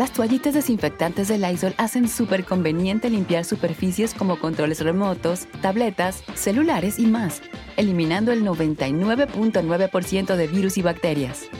[0.00, 6.98] Las toallitas desinfectantes de Lysol hacen súper conveniente limpiar superficies como controles remotos, tabletas, celulares
[6.98, 7.42] y más,
[7.76, 11.50] eliminando el 99.9% de virus y bacterias.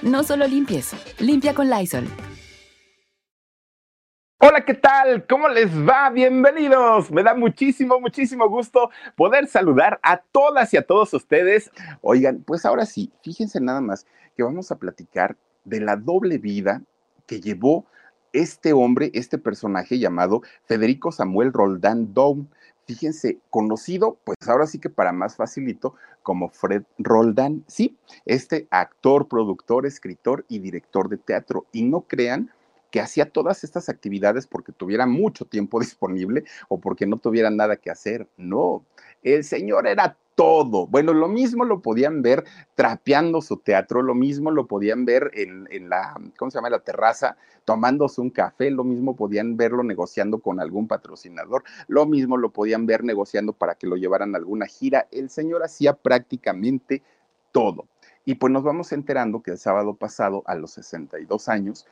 [0.00, 2.06] No solo limpies, limpia con Lysol.
[4.38, 5.26] Hola, ¿qué tal?
[5.26, 6.08] ¿Cómo les va?
[6.08, 7.10] Bienvenidos.
[7.10, 11.70] Me da muchísimo, muchísimo gusto poder saludar a todas y a todos ustedes.
[12.00, 16.82] Oigan, pues ahora sí, fíjense nada más que vamos a platicar de la doble vida
[17.26, 17.86] que llevó
[18.32, 22.48] este hombre, este personaje llamado Federico Samuel Roldán Down.
[22.86, 27.64] Fíjense, conocido, pues ahora sí que para más facilito, como Fred Roldán.
[27.66, 31.66] Sí, este actor, productor, escritor y director de teatro.
[31.72, 32.50] Y no crean
[32.90, 37.76] que hacía todas estas actividades porque tuviera mucho tiempo disponible o porque no tuviera nada
[37.76, 38.28] que hacer.
[38.36, 38.84] No,
[39.22, 40.86] el señor era todo.
[40.86, 45.88] Bueno, lo mismo lo podían ver trapeando su teatro, lo mismo lo podían ver en,
[45.88, 46.70] la, ¿cómo se llama?
[46.70, 52.36] La terraza, tomándose un café, lo mismo podían verlo negociando con algún patrocinador, lo mismo
[52.36, 55.06] lo podían ver negociando para que lo llevaran a alguna gira.
[55.10, 57.02] El señor hacía prácticamente
[57.52, 57.86] todo.
[58.24, 61.86] Y pues nos vamos enterando que el sábado pasado, a los 62 años,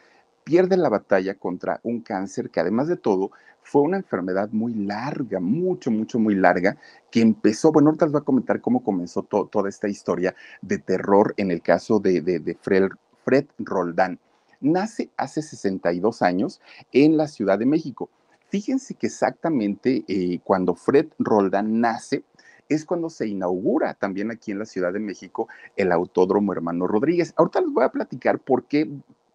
[0.45, 3.31] pierde la batalla contra un cáncer que además de todo
[3.63, 6.77] fue una enfermedad muy larga, mucho, mucho, muy larga,
[7.11, 11.35] que empezó, bueno, ahorita les voy a comentar cómo comenzó toda esta historia de terror
[11.37, 14.19] en el caso de, Fred, Roldán.
[14.61, 16.61] Nace hace 62 años
[16.93, 18.11] en la Ciudad de México.
[18.49, 22.25] Fíjense que exactamente eh, cuando Fred Roldán nace,
[22.69, 27.35] es cuando se inaugura también aquí en la Ciudad de México el Autódromo Hermano Rodríguez.
[27.37, 28.89] Ahorita les voy a platicar por qué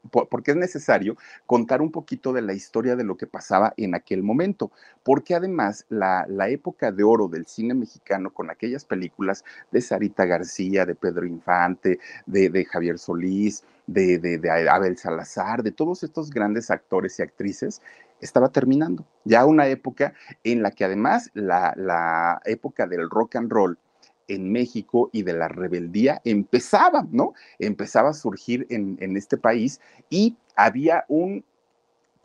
[0.09, 4.23] porque es necesario contar un poquito de la historia de lo que pasaba en aquel
[4.23, 4.71] momento,
[5.03, 10.85] porque además la, época de oro del cine mexicano con aquellas películas de Sarita García,
[10.85, 17.19] de Pedro Infante, de, Javier Solís, de, de, Abel Salazar, de todos estos grandes actores
[17.19, 17.81] y actrices,
[18.21, 19.05] estaba terminando.
[19.25, 20.13] Ya una época
[20.43, 23.77] en la que además la, la época del rock and roll
[24.27, 27.33] en México y de la rebeldía empezaba, ¿no?
[27.59, 29.79] Empezaba a surgir en, en este país
[30.09, 31.45] y había un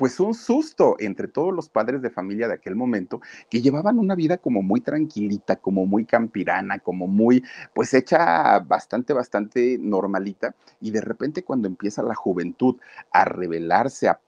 [0.03, 4.17] pues un susto entre todos los padres de familia de aquel momento que llevaban una
[4.17, 10.57] vida como muy tranquilita, como muy campirana, como muy, pues hecha bastante, bastante normalita.
[10.81, 12.81] Y de repente cuando empieza la juventud
[13.13, 14.19] a rebelarse, a,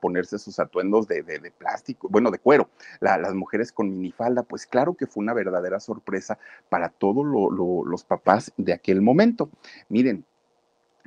[0.00, 1.24] ponerse sus atuendos de,
[1.58, 2.70] plástico, bueno, de cuero,
[3.00, 6.38] las mujeres con minifalda, pues claro que fue una verdadera sorpresa
[6.68, 9.50] para todos los papás de aquel momento.
[9.88, 10.24] Miren,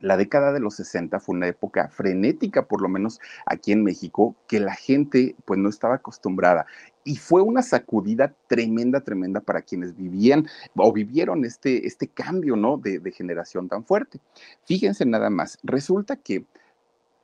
[0.01, 4.35] la década de los 60 fue una época frenética, por lo menos aquí en México,
[4.47, 6.65] que la gente pues no estaba acostumbrada.
[7.03, 12.77] Y fue una sacudida tremenda, tremenda para quienes vivían o vivieron este, este cambio, ¿no?
[12.77, 14.19] De, generación tan fuerte.
[14.65, 16.45] Fíjense nada más, resulta que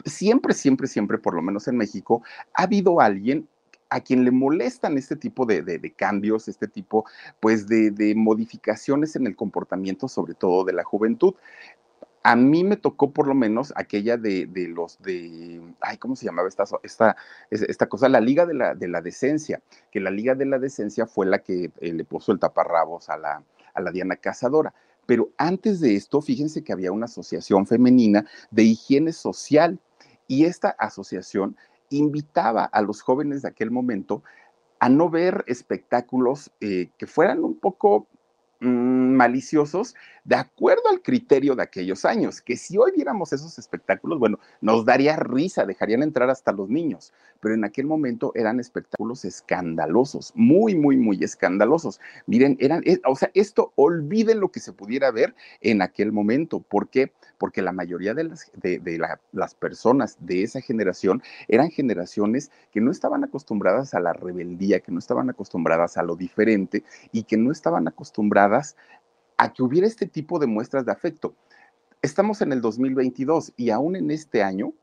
[0.05, 3.47] siempre, siempre, siempre, por lo menos en México, ha habido alguien
[3.89, 7.05] a quien le molestan este tipo de, cambios, este tipo
[7.39, 11.35] pues de, modificaciones en el comportamiento, sobre todo de la juventud.
[12.27, 16.47] A mí me tocó por lo menos aquella de, los de, ay, ¿cómo se llamaba
[16.47, 17.15] esta, esta,
[17.51, 18.09] esta cosa?
[18.09, 21.43] La Liga de la, de la Decencia, que la Liga de la Decencia fue la
[21.43, 23.43] que eh, le puso el taparrabos a la,
[23.75, 24.73] a la Diana Cazadora.
[25.05, 29.77] Pero antes de esto, fíjense que había una asociación femenina de higiene social
[30.27, 31.55] y esta asociación
[31.91, 34.23] invitaba a los jóvenes de aquel momento
[34.79, 38.07] a no ver espectáculos eh, que fueran un poco
[38.65, 44.19] mm, maliciosos, de acuerdo al criterio de aquellos años, que si hoy viéramos esos espectáculos,
[44.19, 49.23] bueno, nos daría risa, dejarían entrar hasta los niños, pero en aquel momento eran espectáculos
[49.23, 52.01] escandalosos, muy, muy, muy escandalosos.
[52.25, 56.59] Miren, eran, eh, o sea, esto olviden lo que se pudiera ver en aquel momento.
[56.59, 57.11] ¿Por qué?
[57.37, 58.99] Porque la mayoría de las, de,
[59.31, 64.91] las personas de esa generación eran generaciones que no estaban acostumbradas a la rebeldía, que
[64.91, 68.54] no estaban acostumbradas a lo diferente y que no estaban acostumbradas
[69.37, 71.35] a que hubiera este tipo de muestras de afecto.
[72.01, 74.73] Estamos en el 2022 y aún en este año,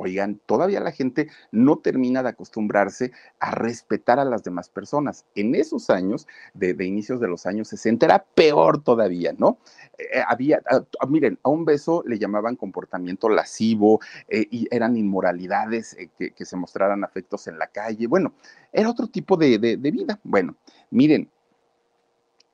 [0.00, 5.26] Oigan, todavía la gente no termina de acostumbrarse a respetar a las demás personas.
[5.34, 9.58] En esos años, de, inicios de los años 60, era peor todavía, ¿no?
[9.98, 14.66] Eh, eh, había, ah, ah, miren, a un beso le llamaban comportamiento lascivo eh, y
[14.70, 18.06] eran inmoralidades que, se mostraran afectos en la calle.
[18.06, 18.32] Bueno,
[18.72, 20.18] era otro tipo de vida.
[20.24, 20.56] Bueno,
[20.90, 21.28] miren,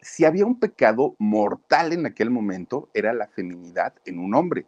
[0.06, 4.64] si había un pecado mortal en aquel momento, era la feminidad en un hombre.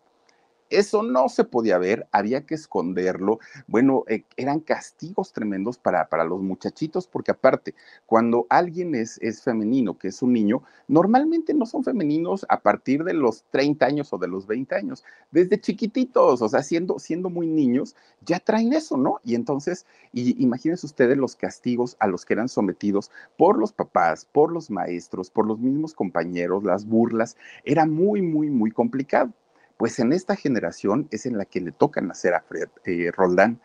[0.71, 3.39] Eso no se podía ver, había que esconderlo.
[3.67, 7.75] Bueno, eh, eran castigos tremendos para, para, los muchachitos, porque aparte,
[8.05, 13.05] cuando alguien es, es femenino, que es un niño, normalmente no son femeninos a partir
[13.05, 17.31] de los 30 años o de los 20 años, desde chiquititos, o sea, siendo, siendo
[17.31, 19.21] muy niños, ya traen eso, ¿no?
[19.25, 24.27] Y entonces, y, imagínense ustedes los castigos a los que eran sometidos por los papás,
[24.27, 29.33] por los maestros, por los mismos compañeros, las burlas, era muy, muy, muy complicado.
[29.79, 33.61] Pues en esta generación es en la que le toca nacer a Fred eh, Roldán,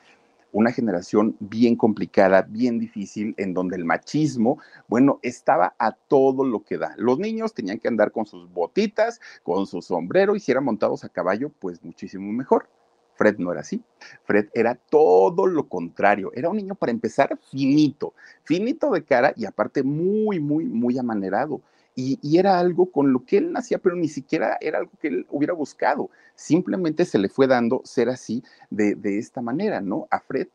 [0.51, 6.63] una generación bien complicada, bien difícil, en donde el machismo, bueno, estaba a todo lo
[6.63, 6.93] que da.
[6.97, 11.03] Los niños tenían que andar con sus botitas, con su sombrero, y si eran montados
[11.03, 12.69] a caballo, pues muchísimo mejor.
[13.15, 13.83] Fred no era así.
[14.23, 16.31] Fred era todo lo contrario.
[16.35, 18.13] Era un niño, para empezar, finito,
[18.43, 21.61] finito de cara y aparte muy, muy, muy amanerado.
[21.95, 25.27] Y, era algo con lo que él nacía, pero ni siquiera era algo que él
[25.29, 26.09] hubiera buscado.
[26.35, 30.07] Simplemente se le fue dando ser así de, esta manera, ¿no?
[30.09, 30.47] A Fred.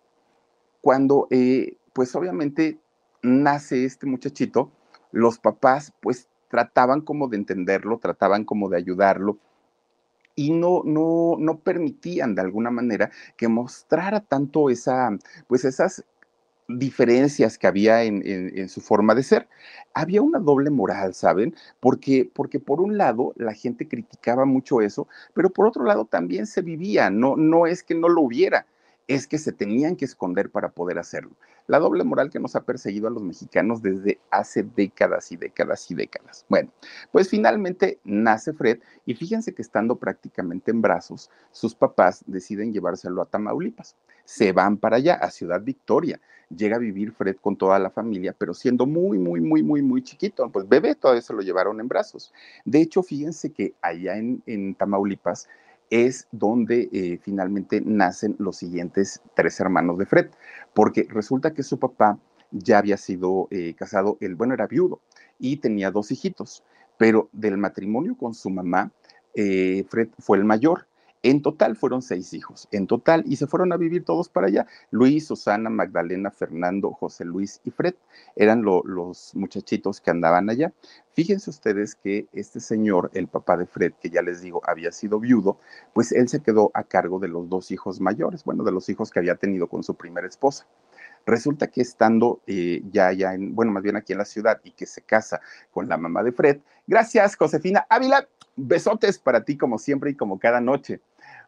[0.80, 2.78] Cuando, eh, pues obviamente
[3.22, 4.72] nace este muchachito,
[5.12, 9.38] los papás pues trataban como de entenderlo, trataban como de ayudarlo,
[10.38, 15.10] y no, no, no permitían de alguna manera que mostrara tanto esa,
[15.48, 16.04] pues esas
[16.68, 19.48] diferencias que había en, su forma de ser.
[19.94, 21.54] Había una doble moral, ¿saben?
[21.80, 26.46] Porque, porque por un lado la gente criticaba mucho eso, pero por otro lado también
[26.46, 28.66] se vivía, no, no es que no lo hubiera,
[29.08, 31.32] es que se tenían que esconder para poder hacerlo.
[31.68, 35.90] La doble moral que nos ha perseguido a los mexicanos desde hace décadas y décadas
[35.90, 36.46] y décadas.
[36.48, 36.72] Bueno,
[37.12, 43.20] pues finalmente nace Fred y fíjense que estando prácticamente en brazos, sus papás deciden llevárselo
[43.20, 43.96] a Tamaulipas.
[44.24, 46.18] Se van para allá, a Ciudad Victoria.
[46.48, 50.02] Llega a vivir Fred con toda la familia, pero siendo muy, muy, muy, muy, muy
[50.02, 50.48] chiquito.
[50.50, 52.32] Pues bebé, todavía se lo llevaron en brazos.
[52.64, 55.48] De hecho, fíjense que allá en, en Tamaulipas,
[55.90, 60.26] es donde eh, finalmente nacen los siguientes tres hermanos de Fred,
[60.74, 62.18] porque resulta que su papá
[62.50, 65.00] ya había sido eh, casado, el bueno era viudo
[65.38, 66.62] y tenía dos hijitos,
[66.96, 68.90] pero del matrimonio con su mamá,
[69.34, 70.86] eh, Fred fue el mayor
[71.22, 74.66] en total fueron seis hijos, en total, y se fueron a vivir todos para allá.
[74.90, 77.94] Luis, Susana, Magdalena, Fernando, José Luis y Fred
[78.36, 80.72] eran los muchachitos que andaban allá.
[81.14, 85.18] Fíjense ustedes que este señor, el papá de Fred, que ya les digo, había sido
[85.18, 85.58] viudo,
[85.92, 89.10] pues él se quedó a cargo de los dos hijos mayores, bueno, de los hijos
[89.10, 90.66] que había tenido con su primera esposa.
[91.26, 94.70] Resulta que estando eh, ya, ya en, bueno, más bien aquí en la ciudad y
[94.70, 95.40] que se casa
[95.70, 100.38] con la mamá de Fred, gracias Josefina Ávila, besotes para ti como siempre y como
[100.38, 101.00] cada noche.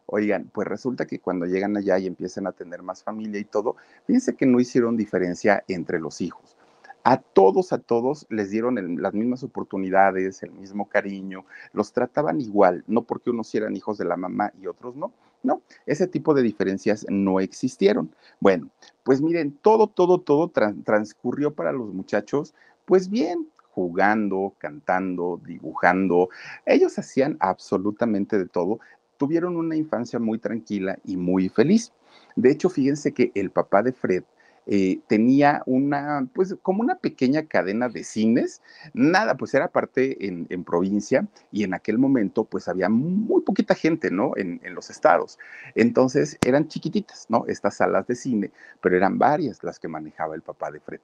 [0.07, 3.77] Oigan, pues resulta que cuando llegan allá y empiezan a tener más familia y todo,
[4.07, 6.57] fíjense que no hicieron diferencia entre los hijos.
[7.03, 12.85] A todos, a todos les dieron las mismas oportunidades, el mismo cariño, los trataban igual,
[12.87, 15.13] no porque unos eran hijos de la mamá y otros no.
[15.43, 18.15] No, ese tipo de diferencias no existieron.
[18.41, 18.69] Bueno,
[19.03, 20.53] pues miren, todo, todo, todo
[20.85, 22.53] transcurrió para los muchachos,
[22.85, 26.29] pues bien, jugando, cantando, dibujando.
[26.67, 28.81] Ellos hacían absolutamente de todo
[29.21, 31.93] tuvieron una infancia muy tranquila y muy feliz.
[32.37, 34.25] De hecho, fíjense que el papá de Fred
[34.67, 38.63] eh, tenía una, pues como una pequeña cadena de cines,
[38.95, 44.11] nada, pues era parte en, provincia y en aquel momento pues había muy poquita gente,
[44.11, 44.33] ¿no?
[44.37, 45.39] En, en, los estados.
[45.75, 47.45] Entonces eran chiquititas, ¿no?
[47.47, 51.01] Estas salas de cine, pero eran varias las que manejaba el papá de Fred.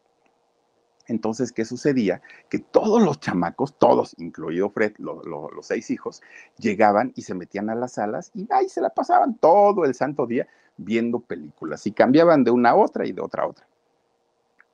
[1.06, 2.20] Entonces, ¿qué sucedía?
[2.48, 6.22] Que todos los chamacos, todos, incluido Fred, los seis hijos,
[6.58, 10.26] llegaban y se metían a las salas y ahí se la pasaban todo el santo
[10.26, 10.46] día
[10.76, 13.66] viendo películas y cambiaban de una a otra y de otra a otra.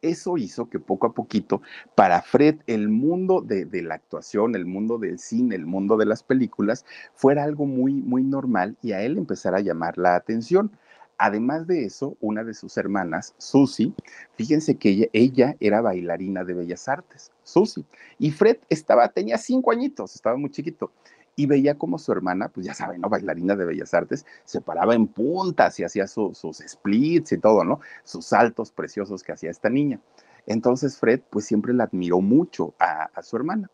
[0.01, 1.63] Eso hizo que poco a poquito,
[1.95, 6.07] para Fred, el mundo de, de, la actuación, el mundo del cine, el mundo de
[6.07, 6.85] las películas,
[7.15, 10.73] fuera algo muy, muy normal y a él empezara a llamar la atención.
[11.19, 13.93] Además de eso, una de sus hermanas, Susie,
[14.35, 17.85] fíjense que ella, era bailarina de Bellas Artes, Susie,
[18.19, 20.91] y Fred estaba, tenía cinco añitos, estaba muy chiquito,
[21.37, 23.09] y veía como su hermana, pues ya saben, ¿no?
[23.09, 27.81] Bailarina de Bellas Artes, se paraba en puntas y hacía sus splits y todo, ¿no?
[28.05, 30.01] Sus saltos preciosos que hacía esta niña.
[30.47, 33.71] Entonces Fred, pues siempre la admiró mucho a su hermana.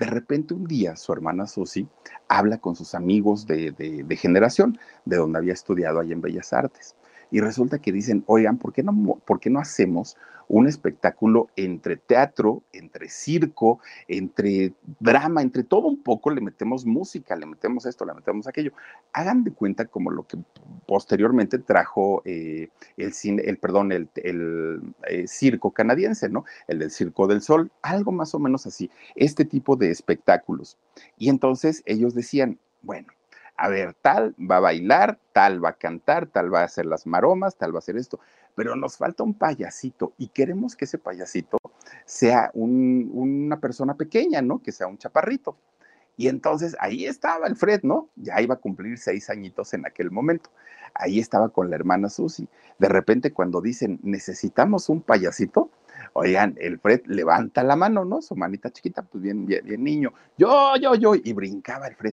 [0.00, 1.86] De repente un día su hermana Susi
[2.26, 6.96] habla con sus amigos de, de generación, de donde había estudiado ahí en Bellas Artes
[7.30, 10.16] y resulta que dicen, oigan, ¿por qué no, por qué no hacemos
[10.50, 17.36] un espectáculo entre teatro, entre circo, entre drama, entre todo un poco, le metemos música,
[17.36, 18.72] le metemos esto, le metemos aquello.
[19.12, 20.38] Hagan de cuenta como lo que
[20.86, 23.12] posteriormente trajo eh, el
[23.44, 24.08] el perdón, el,
[25.08, 26.44] eh, circo canadiense, ¿no?
[26.66, 30.76] El del Circo del Sol, algo más o menos así, este tipo de espectáculos.
[31.16, 33.12] Y entonces ellos decían, bueno,
[33.60, 37.06] a ver, tal va a bailar, tal va a cantar, tal va a hacer las
[37.06, 38.18] maromas, tal va a hacer esto,
[38.54, 41.58] pero nos falta un payasito y queremos que ese payasito
[42.06, 44.62] sea una persona pequeña, ¿no?
[44.62, 45.58] Que sea un chaparrito.
[46.16, 48.08] Y entonces ahí estaba el Fred, ¿no?
[48.16, 50.50] Ya iba a cumplir seis añitos en aquel momento.
[50.94, 52.48] Ahí estaba con la hermana Susi.
[52.78, 55.70] De repente cuando dicen, necesitamos un payasito,
[56.12, 58.20] Oigan, el Fred levanta la mano, ¿no?
[58.20, 60.12] Su manita chiquita, pues bien, bien, bien niño.
[60.36, 61.14] Yo, yo, yo.
[61.14, 62.12] Y brincaba el Fred.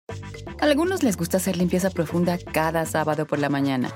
[0.59, 3.89] A algunos les gusta hacer limpieza profunda cada sábado por la mañana.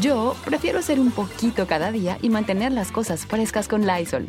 [0.00, 4.28] Yo prefiero hacer un poquito cada día y mantener las cosas frescas con Lysol.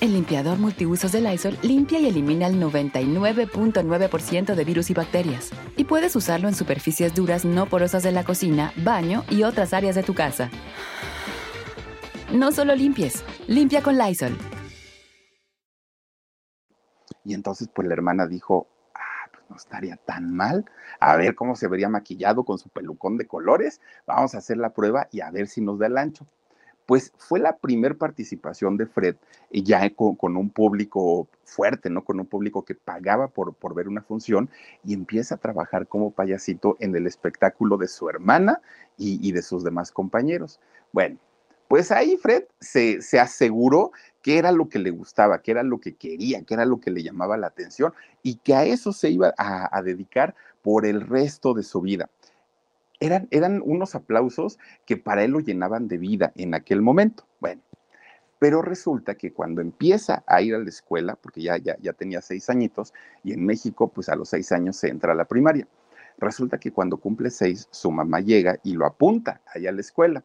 [0.00, 5.50] El limpiador multiusos de Lysol limpia y elimina el 99.9% de virus y bacterias.
[5.78, 9.94] Y puedes usarlo en superficies duras no porosas de la cocina, baño y otras áreas
[9.94, 10.50] de tu casa.
[12.34, 14.36] No solo limpies, limpia con Lysol.
[17.24, 20.64] Y entonces, pues la hermana dijo, ah, pues no estaría tan mal.
[20.98, 23.80] A ver cómo se vería maquillado con su pelucón de colores.
[24.04, 26.26] Vamos a hacer la prueba y a ver si nos da el ancho.
[26.86, 29.14] Pues fue la primer participación de Fred,
[29.52, 32.02] y ya con, un público fuerte, ¿no?
[32.04, 34.50] Con un público que pagaba por, ver una función
[34.82, 38.60] y empieza a trabajar como payasito en el espectáculo de su hermana
[38.98, 40.58] y de sus demás compañeros.
[40.92, 41.18] Bueno,
[41.68, 43.92] pues ahí Fred se, aseguró
[44.22, 46.90] que era lo que le gustaba, que era lo que quería, que era lo que
[46.90, 47.92] le llamaba la atención
[48.22, 52.10] y que a eso se iba a, dedicar por el resto de su vida.
[53.00, 57.26] Eran, eran, unos aplausos que para él lo llenaban de vida en aquel momento.
[57.40, 57.60] Bueno,
[58.38, 62.20] pero resulta que cuando empieza a ir a la escuela, porque ya, ya, ya tenía
[62.20, 65.66] seis añitos, y en México, pues a los seis años se entra a la primaria.
[66.18, 70.24] Resulta que cuando cumple seis, su mamá llega y lo apunta allá a la escuela.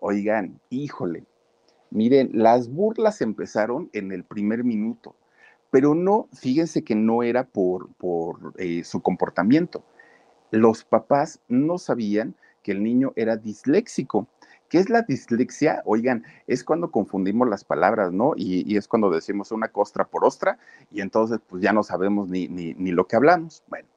[0.00, 1.24] Oigan, híjole,
[1.90, 5.14] miren, las burlas empezaron en el primer minuto,
[5.70, 9.84] pero no, fíjense que no era por, por eh, su comportamiento.
[10.50, 14.26] Los papás no sabían que el niño era disléxico.
[14.70, 15.82] ¿Qué es la dislexia?
[15.84, 18.32] Oigan, es cuando confundimos las palabras, ¿no?
[18.36, 20.58] Y, es cuando decimos una costra por ostra
[20.90, 23.62] y entonces pues ya no sabemos ni, ni, ni lo que hablamos.
[23.68, 23.88] Bueno,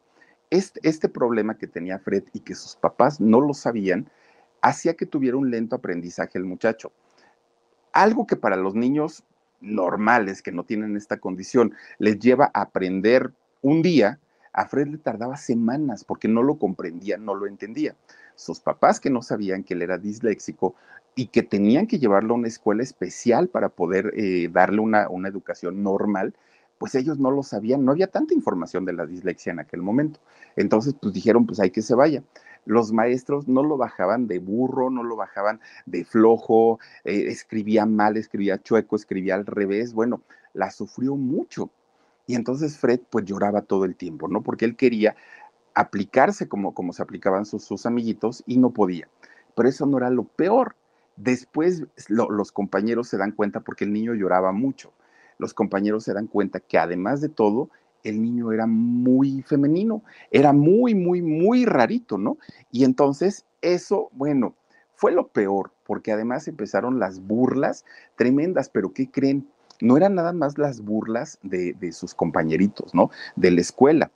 [0.50, 4.10] este, este problema que tenía Fred y que sus papás no lo sabían,
[4.64, 6.92] hacía que tuviera un lento aprendizaje el muchacho.
[7.92, 9.24] Algo que para los niños
[9.60, 14.20] normales que no tienen esta condición les lleva a aprender un día,
[14.54, 17.96] a Fred le tardaba semanas porque no lo comprendía, no lo entendía.
[18.36, 20.76] Sus papás que no sabían que él era disléxico
[21.14, 25.28] y que tenían que llevarlo a una escuela especial para poder eh, darle una, una
[25.28, 26.34] educación normal,
[26.78, 30.20] pues ellos no lo sabían, no había tanta información de la dislexia en aquel momento.
[30.56, 32.24] Entonces, pues dijeron, pues hay que se vaya
[32.66, 38.18] los maestros no lo bajaban de burro, no lo bajaban de flojo, eh, escribía mal,
[38.18, 40.22] escribía chueco, escribía al revés, bueno,
[40.54, 41.70] la sufrió mucho.
[42.26, 44.42] Y entonces Fred pues lloraba todo el tiempo, ¿no?
[44.42, 45.16] Porque él quería
[45.76, 49.08] aplicarse como, como se aplicaban sus, sus amiguitos y no podía.
[49.56, 50.76] Pero eso no era lo peor.
[51.16, 54.94] Después los compañeros se dan cuenta porque el niño lloraba mucho.
[55.38, 57.70] Los compañeros se dan cuenta que además de todo,
[58.04, 62.38] el niño era muy femenino, era muy, muy, muy rarito, ¿no?
[62.72, 64.56] Y entonces eso, bueno,
[64.96, 69.48] fue lo peor, porque además empezaron las burlas tremendas, pero ¿qué creen?
[69.82, 73.10] No eran nada más las burlas de, de sus compañeritos, ¿no?
[73.36, 74.12] De la escuela,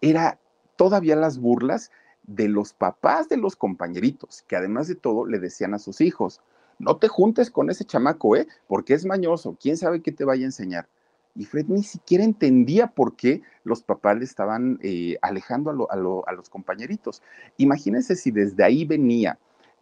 [0.00, 0.38] era
[0.76, 1.90] todavía las burlas
[2.24, 6.40] de los papás de los compañeritos, que además de todo le decían a sus hijos,
[6.78, 8.46] no te juntes con ese chamaco, ¿eh?
[8.66, 10.88] Porque es mañoso, quién sabe qué te vaya a enseñar
[11.36, 16.50] y Fred ni siquiera entendía por qué los papás le estaban eh, alejando a, los
[16.50, 17.22] compañeritos.
[17.58, 19.38] Imagínense si desde ahí venía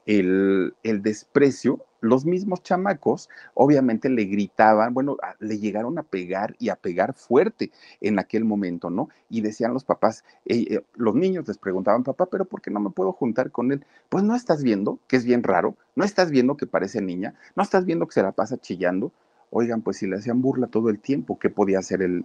[0.06, 6.76] el, desprecio, los mismos chamacos obviamente le gritaban, bueno, le llegaron a pegar y a
[6.76, 7.70] pegar fuerte
[8.02, 9.08] en aquel momento, ¿no?
[9.30, 12.90] Y decían los papás, eh, los niños les preguntaban, papá, pero ¿por qué no me
[12.90, 13.86] puedo juntar con él?
[14.10, 17.62] Pues no estás viendo que es bien raro, no estás viendo que parece niña, no
[17.62, 19.12] estás viendo que se la pasa chillando,
[19.56, 22.24] Oigan, pues si le hacían burla todo el tiempo, ¿qué podía hacer el,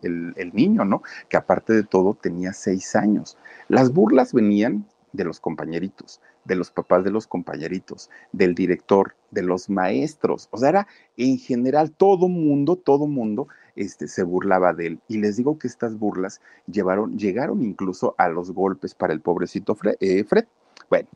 [0.51, 1.03] niño, no?
[1.29, 3.37] Que aparte de todo tenía seis años.
[3.67, 9.43] Las burlas venían de los compañeritos, de los papás de los compañeritos, del director, de
[9.43, 10.47] los maestros.
[10.49, 14.99] O sea, era en general todo mundo, todo mundo este, se burlaba de él.
[15.07, 19.77] Y les digo que estas burlas llevaron, llegaron incluso a los golpes para el pobrecito
[19.99, 20.45] eh, Fred.
[20.89, 21.07] Bueno,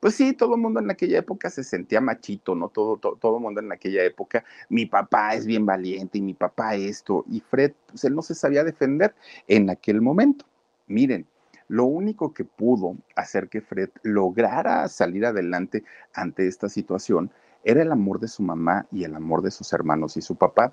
[0.00, 2.68] pues sí, todo el mundo en aquella época se sentía machito, ¿no?
[2.68, 6.74] Todo, todo, el mundo en aquella época, mi papá es bien valiente y mi papá
[6.74, 9.14] esto, y Fred, pues él no se sabía defender
[9.46, 10.46] en aquel momento.
[10.86, 11.26] Miren,
[11.68, 17.30] lo único que pudo hacer que Fred lograra salir adelante ante esta situación
[17.62, 20.72] era el amor de su mamá y el amor de sus hermanos y su papá,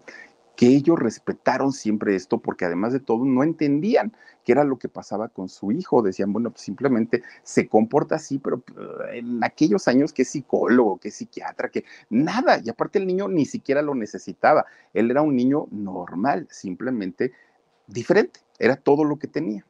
[0.57, 4.11] que ellos respetaron siempre esto porque además de todo no entendían
[4.43, 6.01] qué era lo que pasaba con su hijo.
[6.01, 8.63] Decían, bueno, pues simplemente se comporta así, pero
[9.11, 12.59] eh, en aquellos años que psicólogo, que psiquiatra, que nada.
[12.63, 14.65] Y aparte el niño ni siquiera lo necesitaba.
[14.95, 17.33] Él era un niño normal, simplemente
[17.85, 18.39] diferente.
[18.57, 19.63] Era todo lo que tenía.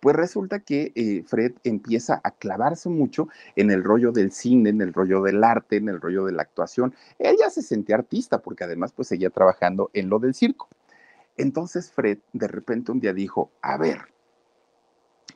[0.00, 4.80] Pues resulta que eh, Fred empieza a clavarse mucho en el rollo del cine, en
[4.80, 6.94] el rollo del arte, en el rollo de la actuación.
[7.18, 10.68] Él ya se sentía artista porque además pues seguía trabajando en lo del circo.
[11.36, 14.10] Entonces Fred de repente un día dijo, a ver,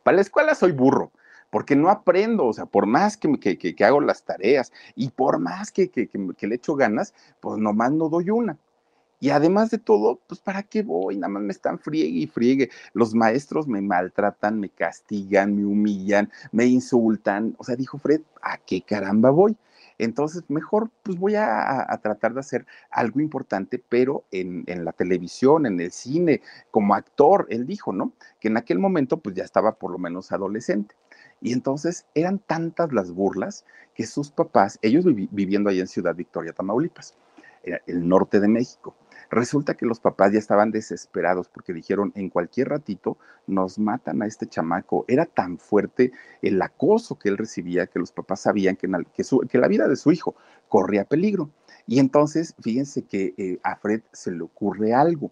[0.02, 1.12] para la escuela soy burro,
[1.50, 5.38] porque no aprendo, o sea, por más que, que, que hago las tareas y por
[5.38, 6.08] más que, que,
[6.46, 8.58] le echo ganas, pues nomás no doy una.
[9.24, 11.16] Y además de todo, pues ¿para qué voy?
[11.16, 12.68] Nada más me están friegue y friegue.
[12.92, 17.54] Los maestros me maltratan, me castigan, me humillan, me insultan.
[17.56, 19.56] O sea, dijo Fred, ¿a qué caramba voy?
[19.96, 25.64] Entonces, mejor pues voy a, tratar de hacer algo importante, pero en, en, la televisión,
[25.64, 28.12] en el cine, como actor, él dijo, ¿no?
[28.40, 30.96] Que en aquel momento pues ya estaba por lo menos adolescente.
[31.40, 33.64] Y entonces eran tantas las burlas
[33.94, 37.16] que sus papás, ellos viviendo ahí en Ciudad Victoria, Tamaulipas,
[37.86, 38.94] el norte de México,
[39.30, 44.26] Resulta que los papás ya estaban desesperados porque dijeron, en cualquier ratito nos matan a
[44.26, 45.04] este chamaco.
[45.08, 46.12] Era tan fuerte
[46.42, 48.88] el acoso que él recibía que los papás sabían que,
[49.48, 50.34] que, la vida de su hijo
[50.68, 51.50] corría peligro.
[51.86, 55.30] Y entonces, fíjense que eh, a Fred se le ocurre algo.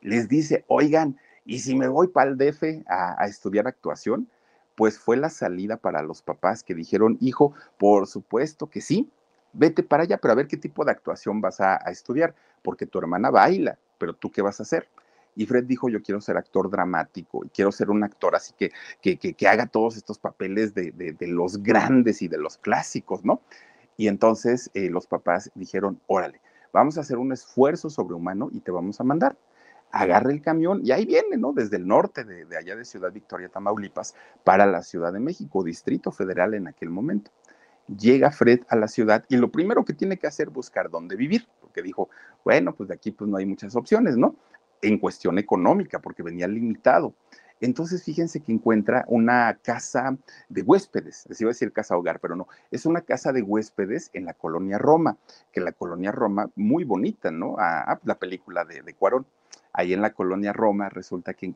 [0.00, 4.28] Les dice, oigan, ¿y si me voy para el DF a estudiar actuación?
[4.74, 9.10] Pues fue la salida para los papás que dijeron, hijo, por supuesto que sí,
[9.52, 12.98] vete para allá, pero a ver qué tipo de actuación vas a, estudiar, porque tu
[12.98, 14.88] hermana baila, pero tú qué vas a hacer.
[15.34, 18.70] Y Fred dijo, yo quiero ser actor dramático y quiero ser un actor así que,
[19.00, 23.40] que, que, haga todos estos papeles de, de, los grandes y de los clásicos, ¿no?
[23.96, 26.40] Y entonces eh, los papás dijeron, órale,
[26.72, 29.36] vamos a hacer un esfuerzo sobrehumano y te vamos a mandar.
[29.90, 31.52] Agarra el camión y ahí viene, ¿no?
[31.52, 35.64] Desde el norte de, de allá de Ciudad Victoria, Tamaulipas, para la Ciudad de México,
[35.64, 37.30] Distrito Federal en aquel momento
[37.98, 41.16] llega Fred a la ciudad y lo primero que tiene que hacer es buscar dónde
[41.16, 42.10] vivir, porque dijo,
[42.44, 44.36] bueno, pues de aquí pues no hay muchas opciones, ¿no?
[44.82, 47.14] En cuestión económica, porque venía limitado.
[47.60, 52.34] Entonces, fíjense que encuentra una casa de huéspedes, les iba a decir casa hogar, pero
[52.34, 55.16] no, es una casa de huéspedes en la colonia Roma,
[55.52, 57.56] que la colonia Roma, muy bonita, ¿no?
[57.58, 59.26] A, la película de, de Cuarón
[59.72, 61.54] ahí en la colonia Roma, resulta que,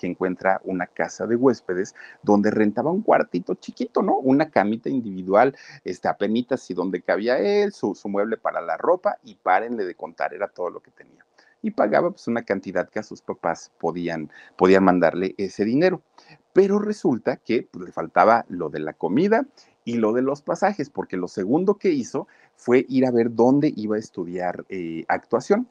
[0.00, 4.16] encuentra una casa de huéspedes donde rentaba un cuartito chiquito, ¿no?
[4.16, 9.18] Una camita individual, este, apenitas y donde cabía él, su, su mueble para la ropa
[9.22, 11.24] y párenle de contar, era todo lo que tenía.
[11.60, 16.02] Y pagaba pues una cantidad que a sus papás podían, podían mandarle ese dinero.
[16.52, 19.46] Pero resulta que pues, le faltaba lo de la comida
[19.84, 23.72] y lo de los pasajes, porque lo segundo que hizo fue ir a ver dónde
[23.74, 25.68] iba a estudiar eh, actuación.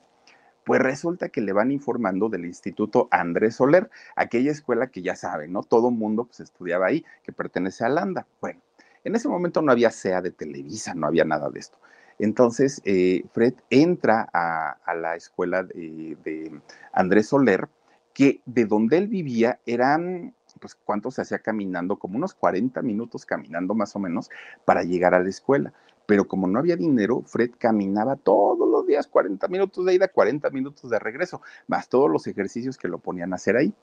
[0.67, 5.53] Pues resulta que le van informando del Instituto Andrés Soler, aquella escuela que ya saben,
[5.53, 5.63] ¿no?
[5.63, 8.27] Todo mundo pues, estudiaba ahí, que pertenece a Landa.
[8.41, 8.59] Bueno,
[9.05, 11.77] en ese momento no había SEA de Televisa, no había nada de esto.
[12.19, 16.59] Entonces, eh, Fred entra a, la escuela de, de,
[16.91, 17.69] Andrés Soler,
[18.13, 21.95] que de donde él vivía eran, pues, ¿cuánto se hacía caminando?
[21.95, 24.29] Como unos 40 minutos caminando más o menos
[24.65, 25.71] para llegar a la escuela
[26.07, 30.49] pero como no había dinero, Fred caminaba todos los días 40 minutos de ida, 40
[30.49, 33.73] minutos de regreso, más todos los ejercicios que lo ponían a hacer ahí.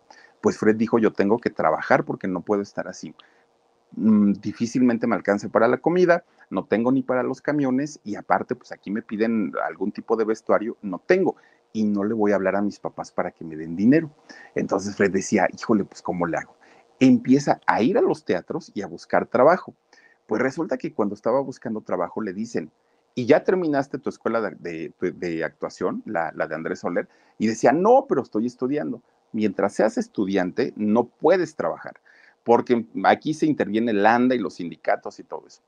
[0.40, 3.14] Pues Fred dijo, yo tengo que trabajar porque no puedo estar así.
[3.92, 8.56] Mm, difícilmente me alcance para la comida, no tengo ni para los camiones y aparte,
[8.56, 11.36] pues aquí me piden algún tipo de vestuario, no tengo
[11.74, 14.10] y no le voy a hablar a mis papás para que me den dinero.
[14.54, 16.56] Entonces Fred decía, híjole, pues ¿cómo le hago?
[17.00, 19.74] Empieza a ir a los teatros y a buscar trabajo
[20.26, 22.70] pues resulta que cuando estaba buscando trabajo le dicen,
[23.14, 27.08] ¿y ya terminaste tu escuela de, actuación, la, la, de Andrés Soler?
[27.38, 29.02] Y decía, no, pero estoy estudiando.
[29.32, 31.94] Mientras seas estudiante, no puedes trabajar,
[32.44, 35.60] porque aquí se interviene el ANDA y los sindicatos y todo eso.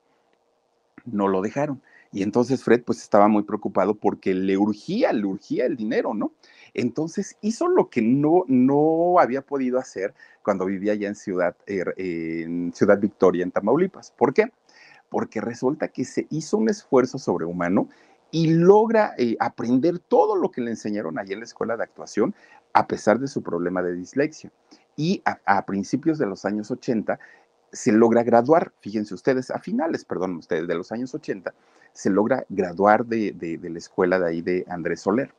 [1.04, 1.82] No lo dejaron.
[2.12, 6.32] Y entonces Fred pues estaba muy preocupado porque le urgía, le urgía el dinero, ¿no?
[6.74, 11.94] Entonces hizo lo que no, no había podido hacer cuando vivía allá en Ciudad, er,
[11.96, 14.10] en Ciudad Victoria, en Tamaulipas.
[14.10, 14.52] ¿Por qué?
[15.08, 17.88] Porque resulta que se hizo un esfuerzo sobrehumano
[18.30, 22.34] y logra eh, aprender todo lo que le enseñaron allí en la escuela de actuación,
[22.72, 24.50] a pesar de su problema de dislexia.
[24.96, 27.18] Y a, principios de los años 80
[27.72, 31.54] se logra graduar, fíjense ustedes, a finales, perdón, ustedes, de los años 80,
[31.96, 35.32] se logra graduar de, de la escuela de ahí de Andrés Soler.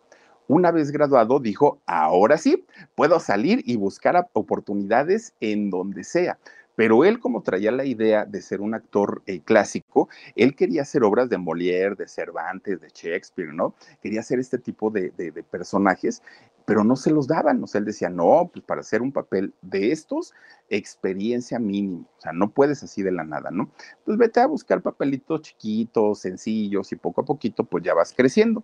[0.48, 2.65] Una vez graduado, dijo, ahora sí,
[2.96, 6.39] puedo salir y buscar oportunidades en donde sea.
[6.78, 11.04] Pero él, como traía la idea de ser un actor eh, clásico, él quería hacer
[11.04, 13.74] obras de Molière, de Cervantes, de Shakespeare, ¿no?
[14.00, 15.12] Quería hacer este tipo de,
[15.50, 16.22] personajes,
[16.66, 17.63] pero no se los daban.
[17.63, 20.36] O sea, él decía, no, pues para hacer un papel de estos,
[20.70, 22.06] experiencia mínima.
[22.16, 23.72] O sea, no puedes así de la nada, ¿no?
[24.06, 28.63] Pues vete a buscar papelitos chiquitos, sencillos, y poco a poquito, pues ya vas creciendo.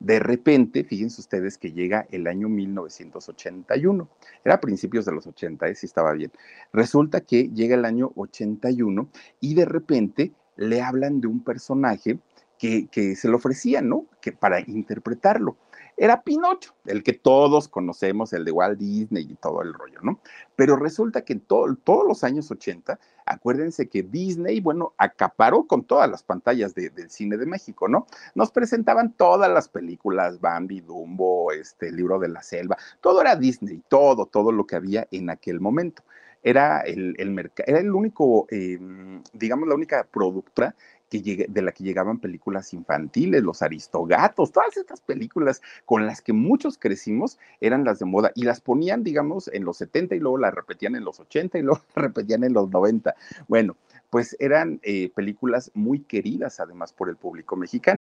[0.00, 4.08] De repente, fíjense ustedes que llega el año 1981.
[4.44, 5.74] Era a principios de los 80, ¿eh?
[5.74, 6.30] si estaba bien.
[6.72, 9.08] Resulta que llega el año 81
[9.40, 12.18] y de repente le hablan de un personaje
[12.58, 14.06] que, que se le ofrecía, ¿no?
[14.20, 15.56] Que para interpretarlo
[15.96, 20.20] era Pinocho, el que todos conocemos, el de Walt Disney y todo el rollo, ¿no?
[20.56, 26.10] Pero resulta que en todos los años 80, acuérdense que Disney, bueno, acaparó con todas
[26.10, 28.06] las pantallas del cine de México, ¿no?
[28.34, 33.36] Nos presentaban todas las películas, Bambi, Dumbo, este, el libro de la selva, todo era
[33.36, 36.02] Disney, todo, todo lo que había en aquel momento
[36.44, 40.74] era el, el era el único, em, digamos, la única productora
[41.20, 46.78] de la que llegaban películas infantiles, los aristogatos, todas estas películas con las que muchos
[46.78, 50.54] crecimos eran las de moda y las ponían, digamos, en los 70 y luego las
[50.54, 53.14] repetían en los 80 y luego repetían en los 90.
[53.48, 53.76] Bueno,
[54.10, 57.98] pues eran eh, películas muy queridas además por el público mexicano.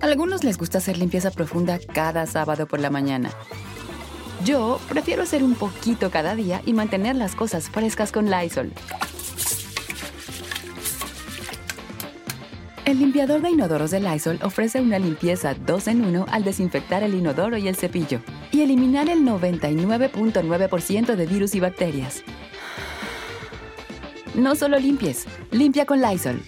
[0.00, 3.30] A algunos les gusta hacer limpieza profunda cada sábado por la mañana.
[4.44, 8.72] Yo prefiero hacer un poquito cada día y mantener las cosas frescas con Lysol.
[12.88, 17.12] El limpiador de inodoros de Lysol ofrece una limpieza 2 en 1 al desinfectar el
[17.12, 22.22] inodoro y el cepillo y eliminar el 99.9% de virus y bacterias.
[24.34, 26.40] No solo limpies, limpia con Lysol.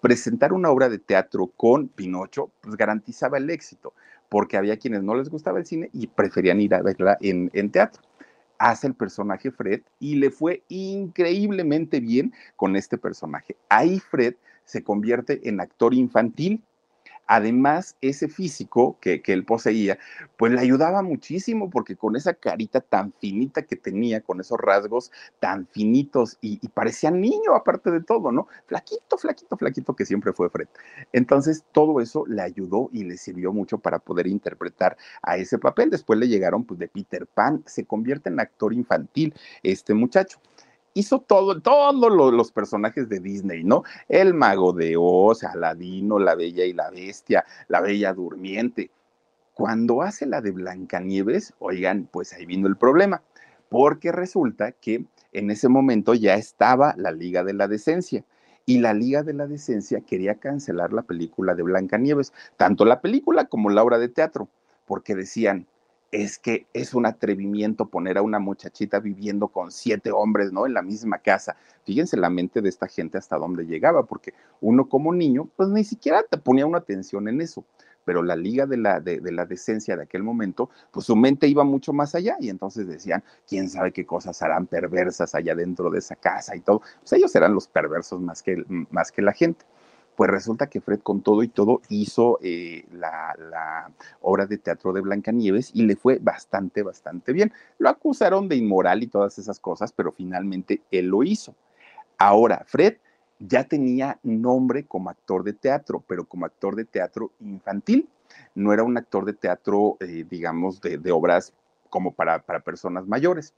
[0.00, 3.94] Presentar una obra de teatro con Pinocho pues garantizaba el éxito,
[4.28, 7.70] porque había quienes no les gustaba el cine y preferían ir a verla en, en
[7.70, 8.02] teatro
[8.58, 13.56] hace el personaje Fred y le fue increíblemente bien con este personaje.
[13.68, 16.62] Ahí Fred se convierte en actor infantil
[17.26, 19.98] Además, ese físico que, él poseía,
[20.36, 25.10] pues le ayudaba muchísimo porque con esa carita tan finita que tenía, con esos rasgos
[25.40, 28.48] tan finitos y, parecía niño aparte de todo, ¿no?
[28.66, 30.68] Flaquito, flaquito, flaquito que siempre fue Fred.
[31.12, 35.90] Entonces, todo eso le ayudó y le sirvió mucho para poder interpretar a ese papel.
[35.90, 40.38] Después le llegaron pues de Peter Pan, se convierte en actor infantil este muchacho
[40.94, 43.82] hizo todo, todos los personajes de Disney, ¿no?
[44.08, 48.90] El mago de Oz, Aladino, la Bella y la Bestia, la Bella Durmiente.
[49.52, 53.22] Cuando hace la de Blancanieves, oigan, pues ahí vino el problema,
[53.68, 58.24] porque resulta que en ese momento ya estaba la Liga de la Decencia
[58.66, 63.44] y la Liga de la Decencia quería cancelar la película de Blancanieves, tanto la película
[63.46, 64.48] como la obra de teatro,
[64.86, 65.66] porque decían,
[66.14, 70.64] es que es un atrevimiento poner a una muchachita viviendo con siete hombres, ¿no?
[70.64, 71.56] En la misma casa.
[71.84, 75.82] Fíjense la mente de esta gente hasta dónde llegaba, porque uno como niño, pues ni
[75.82, 77.64] siquiera te ponía una atención en eso.
[78.04, 81.64] Pero la liga de la, de, la decencia de aquel momento, pues su mente iba
[81.64, 85.98] mucho más allá y entonces decían, quién sabe qué cosas harán perversas allá dentro de
[85.98, 86.82] esa casa y todo.
[87.00, 89.64] Pues ellos eran los perversos más que, más que la gente
[90.16, 95.00] pues resulta que Fred con todo y todo hizo eh, la, obra de teatro de
[95.00, 97.52] Blancanieves y le fue bastante, bastante bien.
[97.78, 101.54] Lo acusaron de inmoral y todas esas cosas, pero finalmente él lo hizo.
[102.18, 102.96] Ahora, Fred
[103.40, 108.08] ya tenía nombre como actor de teatro, pero como actor de teatro infantil.
[108.54, 111.52] No era un actor de teatro, eh, digamos, de, de, obras
[111.90, 113.52] como para, para personas mayores.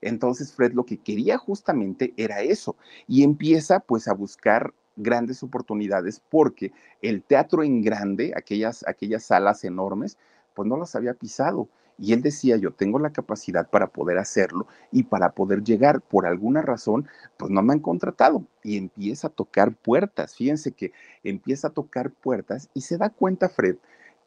[0.00, 6.20] Entonces Fred lo que quería justamente era eso y empieza pues a buscar grandes oportunidades
[6.28, 10.18] porque el teatro en grande, aquellas, aquellas salas enormes,
[10.54, 11.68] pues no las había pisado.
[12.00, 16.00] Y él decía, yo tengo la capacidad para poder hacerlo y para poder llegar.
[16.00, 18.44] Por alguna razón, pues no me han contratado.
[18.62, 20.36] Y empieza a tocar puertas.
[20.36, 20.92] Fíjense que
[21.24, 23.76] empieza a tocar puertas y se da cuenta Fred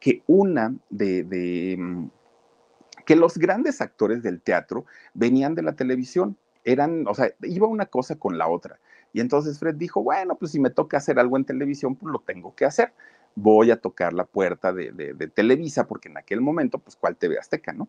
[0.01, 2.09] que una de, de mm,
[3.05, 6.37] que los grandes actores del teatro venían de la televisión.
[6.63, 8.79] Eran, o sea, iba una cosa con la otra.
[9.13, 12.19] Y entonces Fred dijo, bueno, pues si me toca hacer algo en televisión, pues lo
[12.19, 12.93] tengo que hacer.
[13.35, 17.73] Voy a tocar la puerta de, Televisa, porque en aquel momento, pues, ¿cuál TV Azteca,
[17.73, 17.87] no?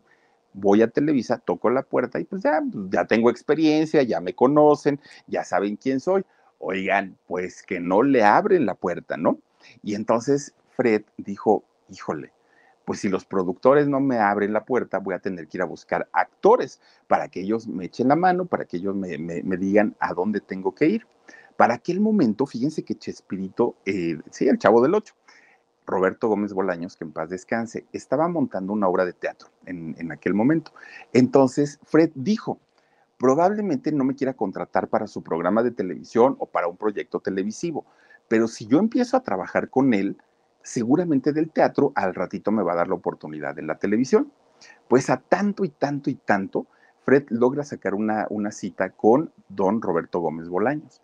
[0.53, 4.35] Voy a Televisa, toco la puerta y pues ya, pues, ya tengo experiencia, ya me
[4.35, 6.23] conocen, ya saben quién soy.
[6.59, 9.39] Oigan, pues que no le abren la puerta, ¿no?
[9.81, 12.31] Y entonces Fred dijo, híjole,
[12.85, 15.65] pues si los productores no me abren la puerta, voy a tener que ir a
[15.65, 19.17] buscar actores para que ellos me echen la mano, para que ellos me,
[19.57, 21.07] digan a dónde tengo que ir.
[21.63, 25.13] Para aquel momento, fíjense que Chespirito, eh, sí, el chavo del ocho,
[25.85, 30.33] Roberto Gómez Bolaños, que en paz descanse, estaba montando una obra de teatro en, aquel
[30.33, 30.73] momento.
[31.13, 32.59] Entonces, Fred dijo,
[33.17, 37.85] probablemente no me quiera contratar para su programa de televisión o para un proyecto televisivo,
[38.27, 40.17] pero si yo empiezo a trabajar con él,
[40.63, 44.33] seguramente del teatro al ratito me va a dar la oportunidad en la televisión.
[44.89, 46.67] Pues a tanto y tanto y tanto,
[47.05, 51.01] Fred logra sacar una cita con don Roberto Gómez Bolaños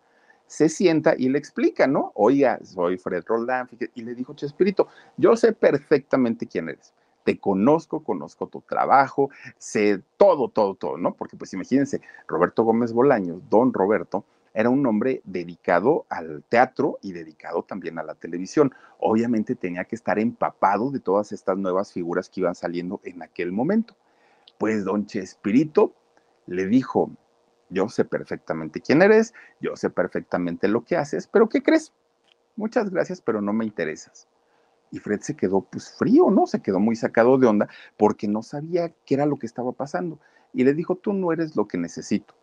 [0.50, 2.12] se sienta y le explica, ¿no?
[2.16, 6.92] Oiga, soy Fred Roldán, y le dijo, Chespirito, yo sé perfectamente quién eres.
[7.24, 11.14] Te conozco, conozco tu trabajo, sé todo, todo, todo, ¿no?
[11.14, 17.12] Porque pues imagínense, Roberto Gómez Bolaños, don Roberto, era un hombre dedicado al teatro y
[17.12, 18.74] dedicado también a la televisión.
[18.98, 23.52] Obviamente tenía que estar empapado de todas estas nuevas figuras que iban saliendo en aquel
[23.52, 23.96] momento.
[24.58, 25.94] Pues don Chespirito
[26.48, 27.12] le dijo,
[27.70, 31.94] yo sé perfectamente quién eres, yo sé perfectamente lo que haces, pero ¿qué crees?
[32.56, 34.28] Muchas gracias, pero no me interesas.
[34.92, 36.48] Y Fred se quedó pues frío, ¿no?
[36.48, 40.20] Se quedó muy sacado de onda porque no sabía qué era lo que estaba pasando.
[40.52, 42.34] Y le dijo, tú no eres lo que necesito.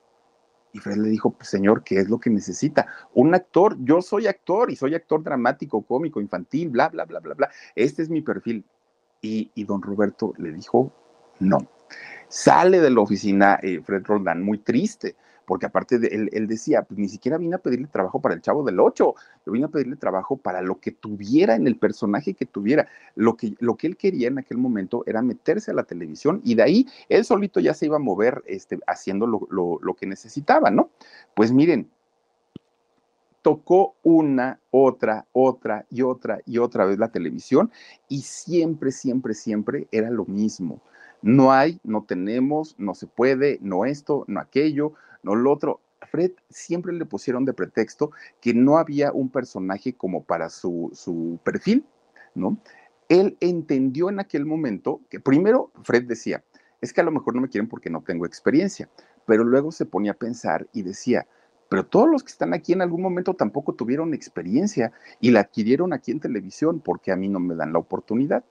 [0.72, 2.86] Y Fred le dijo, pues señor, ¿qué es lo que necesita?
[3.14, 7.34] Un actor, yo soy actor y soy actor dramático, cómico, infantil, bla, bla, bla, bla,
[7.34, 7.50] bla.
[7.74, 8.64] Este es mi perfil.
[9.22, 10.92] Y, y don Roberto le dijo,
[11.40, 11.66] no.
[12.29, 16.83] Sale de la oficina eh, Fred Roldán muy triste, porque aparte de él, él, decía,
[16.83, 19.14] pues ni siquiera vine a pedirle trabajo para el Chavo del Ocho,
[19.46, 22.88] yo vine a pedirle trabajo para lo que tuviera en el personaje que tuviera.
[23.14, 26.57] Lo que, lo que él quería en aquel momento era meterse a la televisión y
[26.57, 30.07] de ahí él solito ya se iba a mover este, haciendo lo, lo, lo que
[30.07, 30.90] necesitaba, ¿no?
[31.35, 31.88] Pues miren,
[33.46, 37.70] tocó una, otra, otra y otra y otra vez la televisión
[38.09, 40.81] y siempre, siempre, siempre era lo mismo
[41.22, 45.81] no hay, no tenemos, no se puede, no esto, no aquello, no lo otro.
[46.11, 51.38] Fred siempre le pusieron de pretexto que no había un personaje como para su, su
[51.42, 51.85] perfil,
[52.35, 52.59] ¿no?
[53.09, 56.44] Él entendió en aquel momento que primero Fred decía,
[56.81, 58.88] es que a lo mejor no me quieren porque no tengo experiencia,
[59.26, 61.26] pero luego se ponía a pensar y decía,
[61.68, 65.92] pero todos los que están aquí en algún momento tampoco tuvieron experiencia y la adquirieron
[65.92, 68.44] aquí en televisión porque a mí no me dan la oportunidad.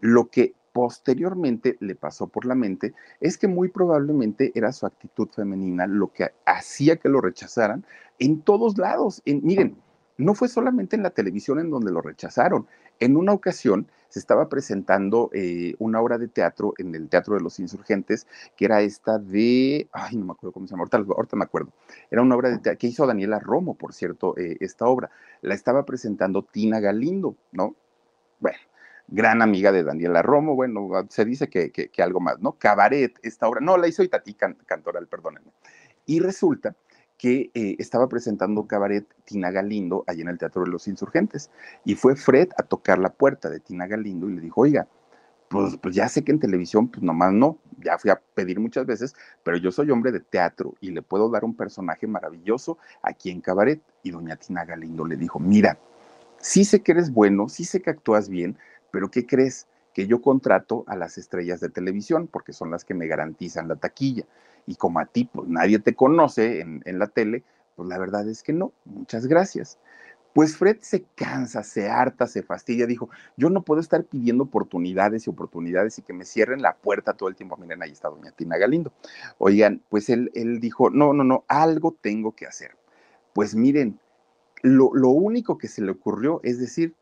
[0.00, 5.28] Lo que posteriormente le pasó por la mente es que muy probablemente era su actitud
[5.28, 7.84] femenina lo que hacía que lo rechazaran
[8.18, 9.22] en todos lados.
[9.24, 9.76] miren,
[10.18, 12.66] no fue solamente en la televisión en donde lo rechazaron.
[13.00, 17.40] En una ocasión se estaba presentando eh, una obra de teatro en el Teatro de
[17.40, 21.44] los Insurgentes, que era esta de, ay, no me acuerdo cómo se llama, ahorita, me
[21.44, 21.72] acuerdo.
[22.10, 25.10] Era una obra de teatro que hizo Daniela Romo, por cierto, eh, esta obra.
[25.40, 27.74] La estaba presentando Tina Galindo, ¿no?
[28.38, 28.58] Bueno,
[29.12, 32.52] gran amiga de Daniela Romo, bueno, se dice que, que, algo más, ¿no?
[32.52, 35.52] Cabaret, esta obra, no, la hizo Itatí Cantoral, perdónenme.
[36.06, 36.74] Y resulta
[37.18, 41.50] que eh, estaba presentando Cabaret Tina Galindo allí en el Teatro de los Insurgentes.
[41.84, 44.88] Y fue Fred a tocar la puerta de Tina Galindo y le dijo, oiga,
[45.48, 48.86] pues, pues ya sé que en televisión, pues nomás no, ya fui a pedir muchas
[48.86, 53.30] veces, pero yo soy hombre de teatro y le puedo dar un personaje maravilloso aquí
[53.30, 53.80] en Cabaret.
[54.02, 55.78] Y doña Tina Galindo le dijo, mira,
[56.38, 58.58] sí sé que eres bueno, sí sé que actúas bien,
[58.92, 59.66] pero ¿qué crees?
[59.92, 63.76] Que yo contrato a las estrellas de televisión porque son las que me garantizan la
[63.76, 64.24] taquilla.
[64.66, 67.42] Y como a ti, pues nadie te conoce en, la tele,
[67.74, 68.72] pues la verdad es que no.
[68.84, 69.78] Muchas gracias.
[70.34, 75.26] Pues Fred se cansa, se harta, se fastidia, dijo, yo no puedo estar pidiendo oportunidades
[75.26, 77.56] y oportunidades y que me cierren la puerta todo el tiempo.
[77.58, 78.92] Miren, ahí está doña Tina Galindo.
[79.36, 82.76] Oigan, pues él, él dijo, no, no, no, algo tengo que hacer.
[83.34, 83.98] Pues miren,
[84.62, 86.94] lo, lo único que se le ocurrió es decir,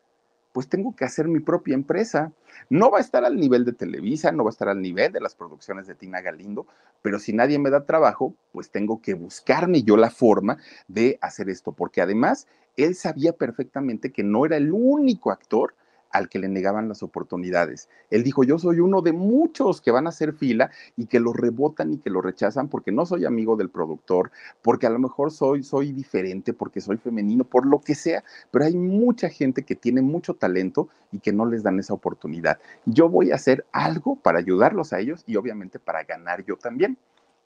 [0.51, 2.31] pues tengo que hacer mi propia empresa.
[2.69, 5.21] No va a estar al nivel de Televisa, no va a estar al nivel de
[5.21, 6.67] las producciones de Tina Galindo,
[7.01, 11.49] pero si nadie me da trabajo, pues tengo que buscarme yo la forma de hacer
[11.49, 15.75] esto, porque además él sabía perfectamente que no era el único actor
[16.11, 17.89] al que le negaban las oportunidades.
[18.09, 21.33] Él dijo, yo soy uno de muchos que van a hacer fila y que lo
[21.33, 25.31] rebotan y que lo rechazan porque no soy amigo del productor, porque a lo mejor
[25.31, 29.75] soy, soy diferente, porque soy femenino, por lo que sea, pero hay mucha gente que
[29.75, 32.59] tiene mucho talento y que no les dan esa oportunidad.
[32.85, 36.97] Yo voy a hacer algo para ayudarlos a ellos y obviamente para ganar yo también.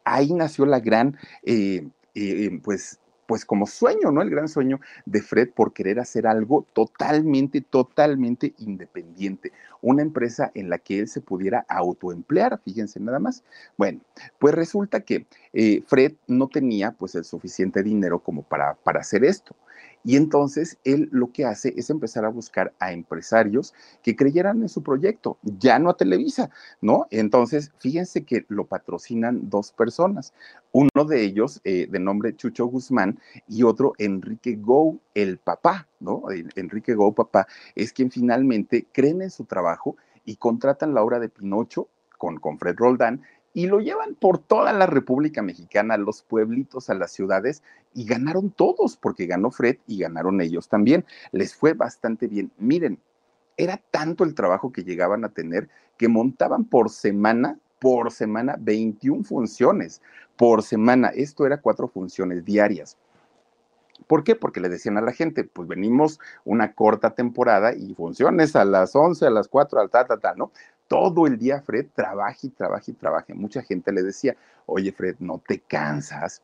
[0.03, 4.21] Ahí nació la gran, eh, eh, pues, pues como sueño, ¿no?
[4.21, 10.69] El gran sueño de Fred por querer hacer algo totalmente, totalmente independiente, una empresa en
[10.69, 13.43] la que él se pudiera autoemplear, fíjense nada más.
[13.77, 14.01] Bueno,
[14.39, 19.23] pues resulta que eh, Fred no tenía pues el suficiente dinero como para, para hacer
[19.23, 19.55] esto.
[20.03, 24.69] Y entonces él lo que hace es empezar a buscar a empresarios que creyeran en
[24.69, 27.07] su proyecto, ya no a Televisa, ¿no?
[27.09, 30.33] Entonces, fíjense que lo patrocinan dos personas,
[30.71, 36.23] uno de ellos eh, de nombre Chucho Guzmán y otro Enrique Go, el papá, ¿no?
[36.55, 41.29] Enrique Go, papá, es quien finalmente creen en su trabajo y contratan la obra de
[41.29, 43.21] Pinocho con, con Fred Roldán
[43.55, 47.63] y lo llevan por toda la República Mexicana, a los pueblitos, a las ciudades,
[47.93, 51.05] y ganaron todos, porque ganó Fred y ganaron ellos también.
[51.31, 52.51] Les fue bastante bien.
[52.57, 52.99] Miren,
[53.55, 59.23] era tanto el trabajo que llegaban a tener que montaban por semana, por semana, 21
[59.23, 60.01] funciones
[60.35, 61.07] por semana.
[61.15, 62.97] Esto era cuatro funciones diarias.
[64.07, 64.35] ¿Por qué?
[64.35, 68.95] Porque le decían a la gente, pues venimos una corta temporada y funciones a las
[68.95, 70.51] 11, a las 4, al ta, ta, ta, ¿no?
[70.87, 73.33] Todo el día Fred trabaja y trabaja y trabaja.
[73.33, 76.41] Mucha gente le decía, oye Fred, no te cansas.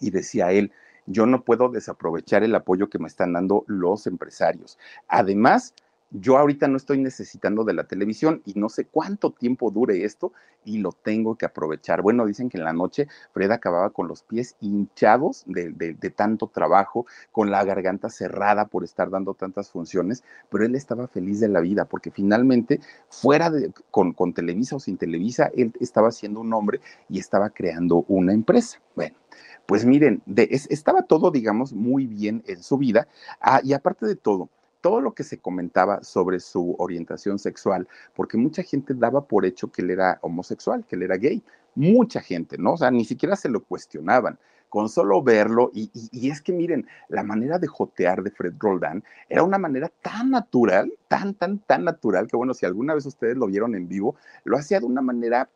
[0.00, 0.72] Y decía él,
[1.06, 4.78] yo no puedo desaprovechar el apoyo que me están dando los empresarios.
[5.08, 5.74] Además,
[6.12, 10.32] yo ahorita no estoy necesitando de la televisión y no sé cuánto tiempo dure esto
[10.64, 12.02] y lo tengo que aprovechar.
[12.02, 17.06] Bueno, dicen que en la noche Fred acababa con los pies hinchados de, tanto trabajo,
[17.30, 21.60] con la garganta cerrada por estar dando tantas funciones, pero él estaba feliz de la
[21.60, 26.80] vida porque finalmente, fuera de, con, Televisa o sin Televisa, él estaba siendo un hombre
[27.08, 28.80] y estaba creando una empresa.
[28.94, 29.16] Bueno.
[29.64, 33.06] Pues miren, estaba todo, digamos, muy bien en su vida.
[33.40, 34.50] Ah, y aparte de todo,
[34.82, 39.72] todo lo que se comentaba sobre su orientación sexual, porque mucha gente daba por hecho
[39.72, 41.42] que él era homosexual, que él era gay.
[41.74, 42.74] Mucha gente, ¿no?
[42.74, 44.38] O sea, ni siquiera se lo cuestionaban.
[44.68, 45.90] Con solo verlo, y,
[46.30, 50.92] es que miren, la manera de jotear de Fred Roldán era una manera tan natural,
[51.08, 54.56] tan, tan, tan natural, que bueno, si alguna vez ustedes lo vieron en vivo, lo
[54.56, 55.50] hacía de una manera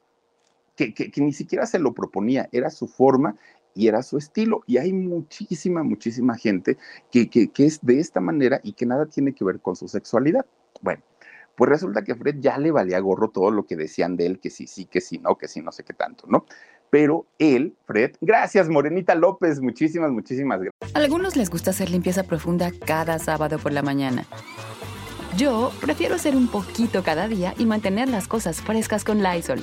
[0.76, 3.36] que, que, ni siquiera se lo proponía, era su forma
[3.76, 4.62] y era su estilo.
[4.66, 6.78] Y hay muchísima, muchísima gente
[7.12, 10.46] que, que, es de esta manera y que nada tiene que ver con su sexualidad.
[10.80, 11.02] Bueno,
[11.54, 14.50] pues resulta que Fred ya le valía gorro todo lo que decían de él, que
[14.50, 16.46] sí, sí, que sí, no, que sí, no sé qué tanto, ¿no?
[16.90, 20.94] Pero él, Fred, gracias, Morenita López, muchísimas, muchísimas gracias.
[20.94, 24.26] Algunos les gusta hacer limpieza profunda cada sábado por la mañana.
[25.36, 29.62] Yo prefiero hacer un poquito cada día y mantener las cosas frescas con Lysol.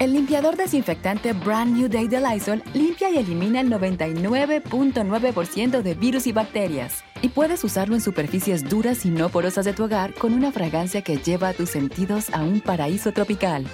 [0.00, 6.26] El limpiador desinfectante Brand New Day de Lysol limpia y elimina el 99.9% de virus
[6.26, 7.04] y bacterias.
[7.22, 11.02] Y puedes usarlo en superficies duras y no porosas de tu hogar con una fragancia
[11.02, 13.68] que lleva a tus sentidos a un paraíso tropical.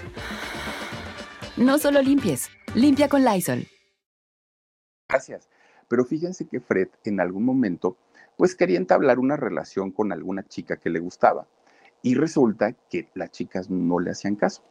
[1.57, 3.67] No solo limpies, limpia con Lysol.
[5.09, 5.49] Gracias.
[5.89, 7.97] Pero fíjense que Fred en algún momento
[8.37, 11.47] pues quería entablar una relación con alguna chica que le gustaba.
[12.03, 14.63] Y resulta que las chicas no le hacían caso.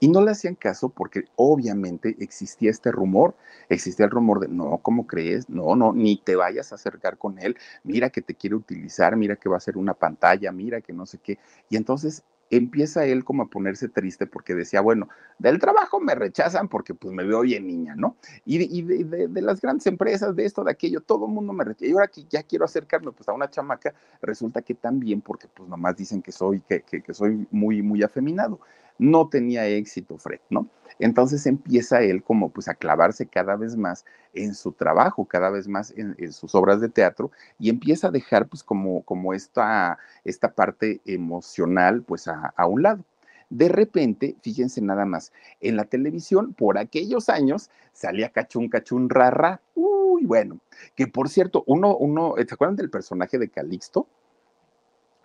[0.00, 3.34] Y no le hacían caso porque obviamente existía este rumor,
[3.68, 5.48] existía el rumor de, no, ¿cómo crees?
[5.48, 9.36] No, no, ni te vayas a acercar con él, mira que te quiere utilizar, mira
[9.36, 11.38] que va a ser una pantalla, mira que no sé qué.
[11.68, 15.08] Y entonces empieza él como a ponerse triste porque decía, bueno,
[15.38, 18.16] del trabajo me rechazan porque pues me veo bien niña, ¿no?
[18.44, 21.86] Y, de, las grandes empresas, de esto, de aquello, todo el mundo me rechaza.
[21.86, 25.68] Y ahora que ya quiero acercarme pues a una chamaca, resulta que también porque pues
[25.68, 28.60] nomás dicen que soy, que, que, que soy muy, muy afeminado
[28.98, 30.68] no tenía éxito Fred, ¿no?
[30.98, 35.68] Entonces empieza él como pues a clavarse cada vez más en su trabajo, cada vez
[35.68, 40.52] más en, sus obras de teatro y empieza a dejar pues como, como esta, esta
[40.52, 43.04] parte emocional pues a, a un lado.
[43.50, 49.62] De repente, fíjense nada más, en la televisión por aquellos años salía Cachún Cachún Rara,
[49.74, 50.60] uy, bueno,
[50.94, 54.06] que por cierto, uno, uno, ¿se acuerdan del personaje de Calixto?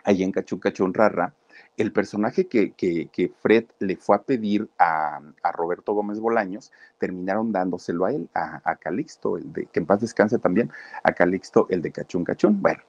[0.04, 1.34] Ahí en Cachún Cachún Rara,
[1.76, 5.20] el personaje que, Fred le fue a pedir a,
[5.52, 10.38] Roberto Gómez Bolaños, terminaron dándoselo a él, a, Calixto, el de, que en paz descanse
[10.38, 10.70] también,
[11.02, 12.62] a Calixto, el de Cachún Cachún.
[12.62, 12.80] Bueno,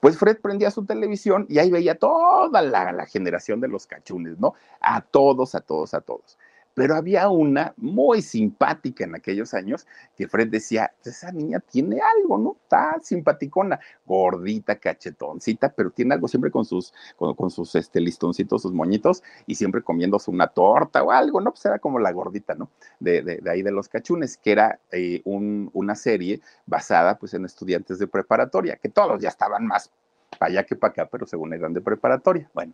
[0.00, 4.38] pues Fred prendía su televisión y ahí veía toda la, la generación de los cachunes,
[4.38, 4.54] ¿no?
[4.80, 6.38] A todos, a todos, a todos
[6.80, 12.38] pero había una muy simpática en aquellos años que Fred decía, esa niña tiene algo,
[12.38, 12.56] ¿no?
[12.62, 18.72] Está simpaticona, gordita, cachetoncita, pero tiene algo siempre con sus, con, sus este, listoncitos, sus
[18.72, 21.50] moñitos, y siempre comiéndose una torta o algo, ¿no?
[21.50, 22.70] Pues era como la gordita, ¿no?
[22.98, 27.98] De, de, ahí de los cachunes, que era eh, una serie basada pues en estudiantes
[27.98, 29.90] de preparatoria, que todos ya estaban más
[30.38, 32.50] para allá que para acá, pero según eran de preparatoria.
[32.54, 32.72] Bueno,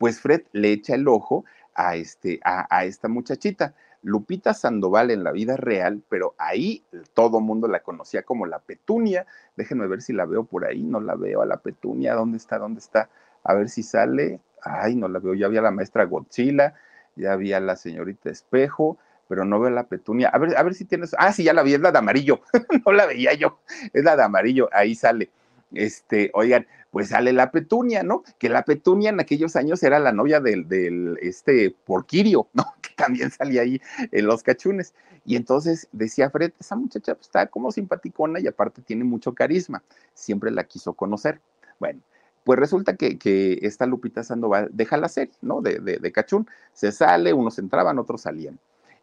[0.00, 1.44] pues Fred le echa el ojo
[1.74, 3.74] a, este, a, esta muchachita.
[4.02, 9.26] Lupita Sandoval en la vida real, pero ahí todo mundo la conocía como la Petunia.
[9.56, 12.58] Déjenme ver si la veo por ahí, no la veo a la Petunia, ¿dónde está?
[12.58, 13.10] ¿Dónde está?
[13.44, 14.40] A ver si sale.
[14.62, 16.74] Ay, no la veo, ya había la maestra Godzilla,
[17.16, 18.98] ya había la señorita Espejo,
[19.30, 20.28] pero no veo la petunia.
[20.28, 21.14] A ver, a ver si tienes.
[21.16, 22.40] Ah, sí, ya la vi, es la de amarillo.
[22.84, 23.60] no la veía yo.
[23.92, 25.30] Es la de amarillo, ahí sale.
[25.72, 28.22] Este, oigan, pues sale la petunia, ¿no?
[28.38, 32.64] Que la petunia en aquellos años era la novia del, del este Porquirio, ¿no?
[32.82, 33.80] Que también salía ahí
[34.10, 34.94] en los cachunes.
[35.24, 39.82] Y entonces decía Fred, esa muchacha pues, está como simpaticona y aparte tiene mucho carisma.
[40.14, 41.40] Siempre la quiso conocer.
[41.78, 42.00] Bueno,
[42.44, 45.60] pues resulta que, que, esta Lupita Sandoval deja la serie, ¿no?
[45.60, 46.48] De, de, de, Cachún.
[46.72, 48.58] Se sale, unos entraban, otros salían.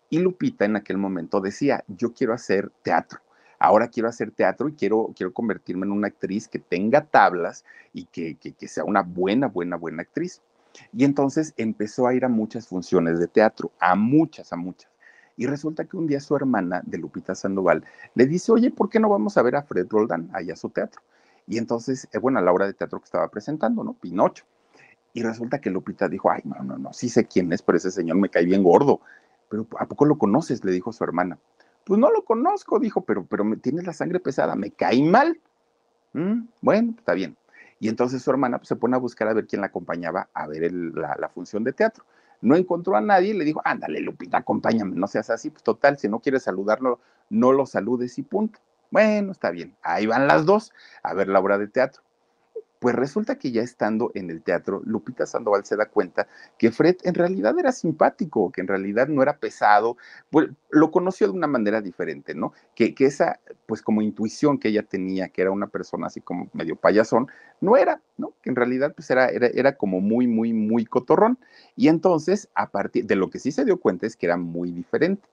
[0.10, 3.20] Y Lupita en aquel momento decía, yo quiero hacer teatro.
[3.60, 8.06] Ahora quiero hacer teatro y quiero, quiero convertirme en una actriz que tenga tablas y
[8.06, 10.42] que, que, que sea una buena, buena, buena actriz.
[10.94, 14.92] Y entonces empezó a ir a muchas funciones de teatro, a muchas, a muchas.
[15.36, 17.84] Y resulta que un día su hermana de Lupita Sandoval
[18.16, 20.70] le dice, oye, ¿por qué no vamos a ver a Fred Roldán allá a su
[20.70, 21.02] teatro?
[21.48, 23.94] Y entonces, eh, bueno, a la obra de teatro que estaba presentando, ¿no?
[23.94, 24.46] Pinocho.
[25.14, 27.92] Y resulta que Lupita dijo, ay, no, no, no, sí sé quién es, pero ese
[27.92, 29.02] señor me cae bien gordo
[29.50, 30.64] pero ¿a poco lo conoces?
[30.64, 31.38] Le dijo su hermana.
[31.88, 35.40] Pues no lo conozco, dijo, pero, pero me, tienes la sangre pesada, me cae mal.
[36.12, 37.38] Mm, bueno, está bien.
[37.80, 40.48] Y entonces su hermana pues, se pone a buscar a ver quién la acompañaba a
[40.48, 42.04] ver la, la, función de teatro.
[42.42, 45.50] No encontró a nadie y le dijo, ándale, Lupita, acompáñame, no seas así.
[45.50, 48.60] Pues total, si no quieres saludarlo, no lo saludes y punto.
[48.92, 49.74] Bueno, está bien.
[49.82, 50.74] Ahí van las dos
[51.04, 52.02] a ver la obra de teatro.
[52.80, 56.28] Pues resulta que ya estando en el teatro, Lupita Sandoval se da cuenta
[56.60, 59.98] que Fred en realidad era simpático, que en realidad no era pesado,
[60.30, 62.54] pues lo conoció de una manera diferente, ¿no?
[62.76, 66.50] Que, que esa, pues como intuición que ella tenía, que era una persona así como
[66.54, 67.28] medio payasón,
[67.62, 68.34] no era, ¿no?
[68.44, 71.40] Que en realidad pues era, era, era como muy, muy, muy cotorrón.
[71.76, 74.72] Y entonces, a partir de lo que sí se dio cuenta es que era muy
[74.72, 75.28] diferente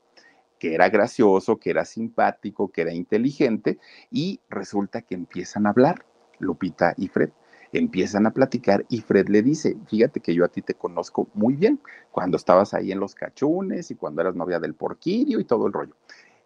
[0.58, 3.78] que era gracioso, que era simpático, que era inteligente,
[4.10, 6.06] y resulta que empiezan a hablar
[6.38, 7.30] Lupita y Fred.
[7.72, 11.54] Empiezan a platicar y Fred le dice, fíjate que yo a ti te conozco muy
[11.56, 11.80] bien,
[12.12, 15.72] cuando estabas ahí en los cachunes y cuando eras novia del porquirio y todo el
[15.72, 15.96] rollo.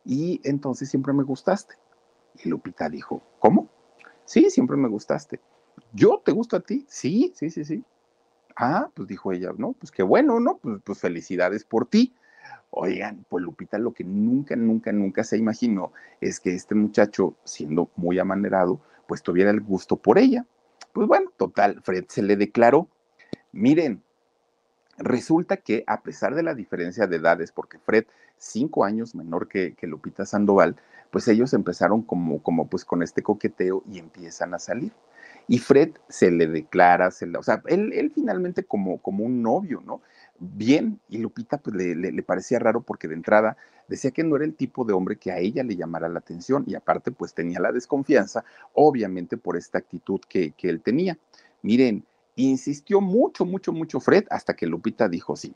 [0.05, 1.75] Y entonces siempre me gustaste.
[2.43, 3.69] Y Lupita dijo, ¿cómo?
[4.25, 5.41] Sí, siempre me gustaste.
[5.93, 6.87] ¿Yo te gusto a ti?
[6.89, 7.85] Sí, sí, sí, sí.
[8.57, 10.59] Ah, pues dijo ella, no, pues qué bueno, ¿no?
[10.59, 12.15] Pues, pues felicidades por ti.
[12.71, 17.91] Oigan, pues Lupita lo que nunca, nunca, nunca se imaginó es que este muchacho, siendo
[17.97, 20.45] muy amanerado, pues tuviera el gusto por ella.
[20.93, 22.89] Pues bueno, total, Fred se le declaró.
[23.53, 24.03] Miren,
[24.99, 28.05] resulta que a pesar de la diferencia de edades, porque Fred,
[28.37, 30.77] cinco años menor que, Lupita Sandoval,
[31.11, 34.93] pues ellos empezaron como, como pues con este coqueteo y empiezan a salir.
[35.49, 39.83] Y Fred se le declara, se o sea, él, él finalmente como, como un novio,
[39.87, 40.03] ¿no?
[40.41, 43.57] Bien y Lupita pues le, le, parecía raro porque de entrada
[43.89, 46.65] decía que no era el tipo de hombre que a ella le llamara la atención
[46.67, 51.19] y aparte pues tenía la desconfianza, obviamente por esta actitud que, que él tenía.
[51.63, 52.05] Miren,
[52.37, 55.55] insistió mucho, mucho, mucho Fred hasta que Lupita dijo sí.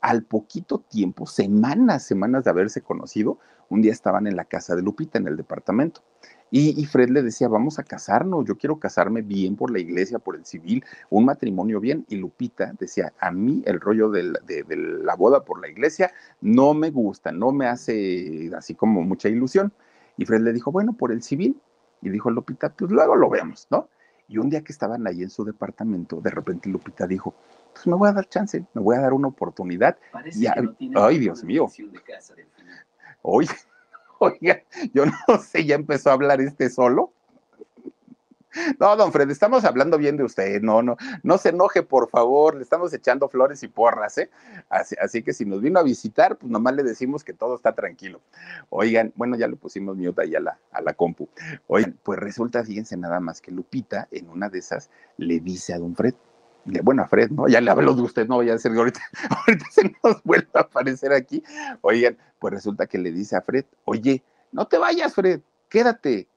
[0.00, 3.38] Al poquito tiempo, semanas, semanas de haberse conocido,
[3.68, 6.02] un día estaban en la casa de Lupita, en el departamento.
[6.50, 10.18] Y, y, Fred le decía, vamos a casarnos, yo quiero casarme bien por la iglesia,
[10.18, 12.06] por el civil, un matrimonio bien.
[12.08, 15.68] Y Lupita decía, a mí el rollo de la, de, de la boda por la
[15.68, 19.72] iglesia no me gusta, no me hace así como mucha ilusión.
[20.16, 21.60] Y Fred le dijo, bueno, por el civil.
[22.00, 23.88] Y dijo Lupita, pues luego lo vemos, ¿no?
[24.28, 27.34] Y un día que estaban ahí en su departamento, de repente Lupita dijo,
[27.72, 29.96] pues me voy a dar chance, me voy a dar una oportunidad.
[30.12, 31.66] Parece y, que no tiene ay, Dios mío.
[31.76, 32.46] De casa del
[33.22, 33.48] Oye,
[34.20, 34.62] Oiga,
[34.92, 37.12] yo no sé, ya empezó a hablar este solo.
[38.80, 42.56] No, don Fred, estamos hablando bien de usted, no, no, no se enoje, por favor,
[42.56, 44.30] le estamos echando flores y porras, ¿eh?
[44.70, 48.20] Así, que si nos vino a visitar, pues nomás le decimos que todo está tranquilo.
[48.70, 51.28] Oigan, bueno, ya le pusimos mute ahí a la, a la compu.
[51.66, 55.78] Oigan, pues resulta, fíjense nada más que Lupita, en una de esas, le dice a
[55.78, 56.14] don Fred,
[56.64, 57.48] de, bueno, Fred, ¿no?
[57.48, 59.00] Ya le hablo de usted, no vaya a ser que ahorita,
[59.46, 61.42] ahorita se nos vuelve a aparecer aquí.
[61.80, 66.28] Oigan, pues resulta que le dice a Fred, oye, no te vayas, Fred, quédate.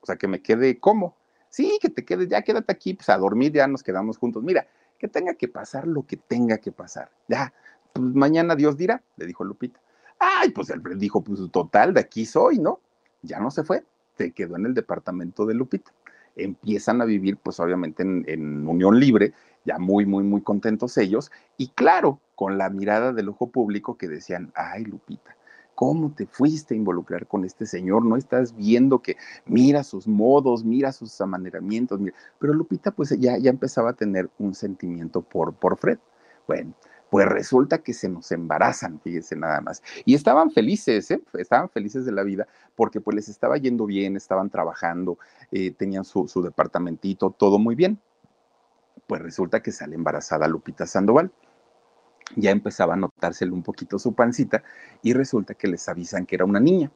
[0.00, 1.16] O sea, que me quede como.
[1.48, 4.42] Sí, que te quedes, ya quédate aquí, pues a dormir, ya nos quedamos juntos.
[4.42, 4.66] Mira,
[4.98, 7.10] que tenga que pasar lo que tenga que pasar.
[7.28, 7.52] Ya,
[7.92, 9.80] pues mañana Dios dirá, le dijo Lupita.
[10.18, 12.80] Ay, pues el Fred dijo, pues total, de aquí soy, ¿no?
[13.22, 13.84] Ya no se fue,
[14.16, 15.92] se quedó en el departamento de Lupita.
[16.36, 19.32] Empiezan a vivir, pues obviamente en, unión libre,
[19.64, 24.08] ya muy, muy, muy contentos ellos, y claro, con la mirada del ojo público que
[24.08, 25.36] decían, ay, Lupita,
[25.76, 28.02] ¿Cómo te fuiste a involucrar con este señor?
[28.02, 32.00] No estás viendo que mira sus modos, mira sus amaneramientos.
[32.00, 32.16] Mira.
[32.38, 35.98] Pero Lupita pues ya, ya empezaba a tener un sentimiento por, por Fred.
[36.46, 36.72] Bueno,
[37.10, 39.82] pues resulta que se nos embarazan, fíjense nada más.
[40.04, 41.22] Y estaban felices, ¿eh?
[41.34, 45.18] estaban felices de la vida porque pues les estaba yendo bien, estaban trabajando,
[45.52, 48.00] eh, tenían su, su departamentito, todo muy bien.
[49.06, 51.30] Pues resulta que sale embarazada Lupita Sandoval.
[52.36, 54.62] ya empezaba a notárselo un poquito su pancita
[55.02, 56.90] y resulta que les avisan que era una niña,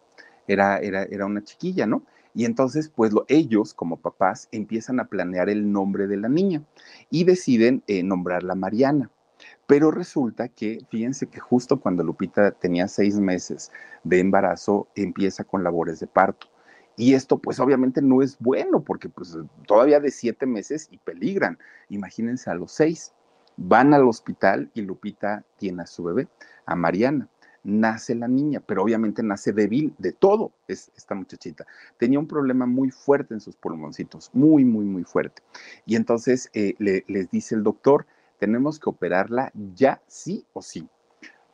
[0.48, 2.02] era, era, era una chiquilla, ¿no?
[2.34, 6.62] Y entonces, pues ellos como papás empiezan a planear el nombre de la niña
[7.10, 9.10] y deciden eh, nombrarla Mariana.
[9.66, 13.70] Pero resulta que, fíjense que justo cuando Lupita tenía seis meses
[14.04, 16.48] de embarazo, empieza con labores de parto.
[16.96, 19.36] Y esto pues obviamente no es bueno porque pues
[19.66, 21.58] todavía de siete meses y peligran.
[21.88, 23.12] Imagínense a los seis.
[23.56, 26.28] Van al hospital y Lupita tiene a su bebé,
[26.66, 27.28] a Mariana
[27.62, 31.66] nace la niña, pero obviamente nace débil de todo es, esta muchachita.
[31.98, 35.42] Tenía un problema muy fuerte en sus pulmoncitos, muy, muy, muy fuerte.
[35.86, 38.06] Y entonces eh, les dice el doctor,
[38.40, 40.88] tenemos que operarla ya sí o sí.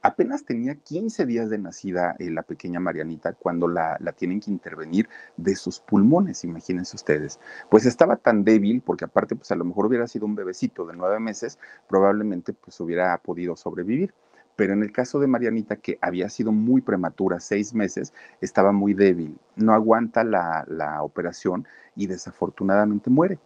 [0.02, 4.52] Apenas tenía 15 días de nacida eh, la pequeña Marianita cuando la, la, tienen que
[4.52, 7.40] intervenir de sus pulmones, imagínense ustedes.
[7.70, 10.94] Pues estaba tan débil, porque aparte, pues a lo mejor hubiera sido un bebecito de
[10.94, 11.58] nueve meses,
[11.88, 14.14] probablemente pues hubiera podido sobrevivir
[14.56, 18.94] pero en el caso de Marianita, que había sido muy prematura, seis meses, estaba muy
[18.94, 23.38] débil, no aguanta la, la operación y desafortunadamente muere.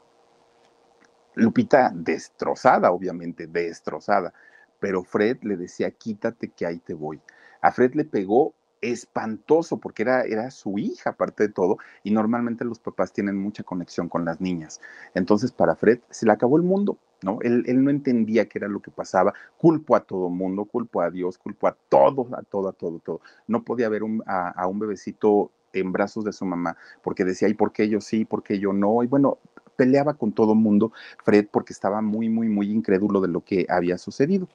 [1.34, 4.32] Lupita destrozada, obviamente, destrozada,
[4.80, 7.20] pero Fred le decía, quítate que ahí te voy.
[7.60, 12.64] A Fred le pegó espantoso porque era, era su hija, aparte de todo, y normalmente
[12.64, 14.80] los papás tienen mucha conexión con las niñas.
[15.14, 17.38] Entonces, para Fred se le acabó el mundo, ¿no?
[17.42, 21.10] Él, él no entendía qué era lo que pasaba, culpo a todo mundo, culpo a
[21.10, 23.20] Dios, culpo a todo, a todo, a todo, todo.
[23.46, 27.48] No podía ver un, a, a, un bebecito en brazos de su mamá, porque decía,
[27.48, 29.02] ¿y por qué yo sí, por qué yo no?
[29.02, 29.38] Y bueno,
[29.80, 30.92] peleaba con todo mundo,
[31.24, 34.46] Fred, porque estaba muy, muy, muy incrédulo de lo que había sucedido.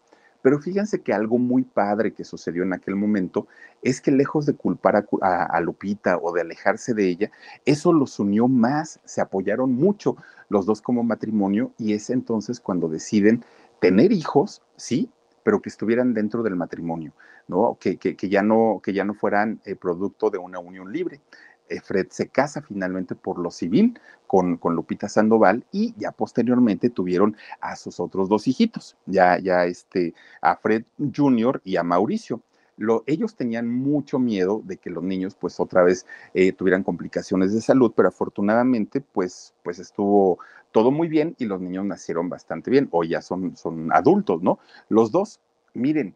[0.44, 3.48] Pero fíjense que algo muy padre que sucedió en aquel momento
[3.82, 7.32] es que lejos de culpar a, Lupita o de alejarse de ella,
[7.66, 10.16] eso los unió más, se apoyaron mucho
[10.50, 13.44] los dos como matrimonio y es entonces cuando deciden
[13.80, 15.10] tener hijos, sí,
[15.42, 17.14] pero que estuvieran dentro del matrimonio,
[17.48, 17.78] ¿no?
[17.80, 21.22] Que, que, que ya, no, que ya no fueran eh, producto de una unión libre.
[21.70, 26.90] Eh, Fred se casa finalmente por lo civil con, con, Lupita Sandoval y ya posteriormente
[26.90, 30.84] tuvieron a sus otros dos hijitos, ya, ya este, a Fred
[31.16, 31.62] Jr.
[31.64, 32.42] y a Mauricio.
[32.78, 37.54] Lo, ellos tenían mucho miedo de que los niños pues otra vez eh, tuvieran complicaciones
[37.54, 40.40] de salud, pero afortunadamente pues, pues estuvo
[40.72, 44.60] todo muy bien y los niños nacieron bastante bien, o ya son, son adultos, ¿no?
[44.90, 45.40] Los dos,
[45.74, 46.16] miren,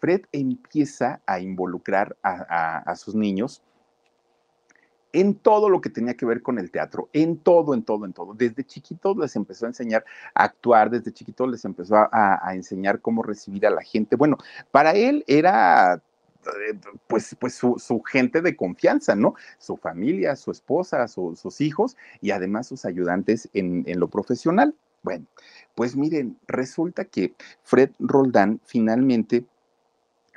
[0.00, 3.62] Fred empieza a involucrar a, a sus niños
[5.12, 8.12] en todo lo que tenía que ver con el teatro, en todo, en todo, en
[8.12, 8.34] todo.
[8.34, 10.04] Desde chiquitos les empezó a enseñar
[10.34, 14.16] a actuar, desde chiquitos les empezó a, enseñar cómo recibir a la gente.
[14.16, 14.36] Bueno,
[14.70, 19.34] para él era eh, pues, pues su, gente de confianza, ¿no?
[19.58, 24.74] Su familia, su esposa, su, sus hijos y además sus ayudantes en lo profesional.
[25.02, 25.26] Bueno,
[25.74, 27.32] pues miren, resulta que
[27.62, 29.44] Fred Roldán finalmente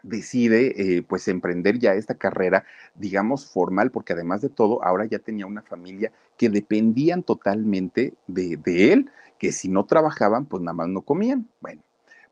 [0.03, 5.19] decide eh, pues emprender ya esta carrera, digamos, formal, porque además de todo, ahora ya
[5.19, 10.73] tenía una familia que dependían totalmente de, de, él, que si no trabajaban, pues nada
[10.73, 11.47] más no comían.
[11.59, 11.81] Bueno,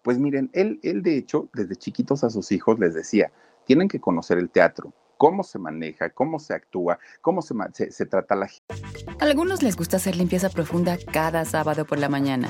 [0.02, 3.32] pues miren, él, él de hecho, desde chiquitos a sus hijos les decía,
[3.66, 8.06] tienen que conocer el teatro, cómo se maneja, cómo se actúa, cómo se, se, se
[8.06, 8.74] trata la gente.
[9.20, 12.50] A algunos les gusta hacer limpieza profunda cada sábado por la mañana.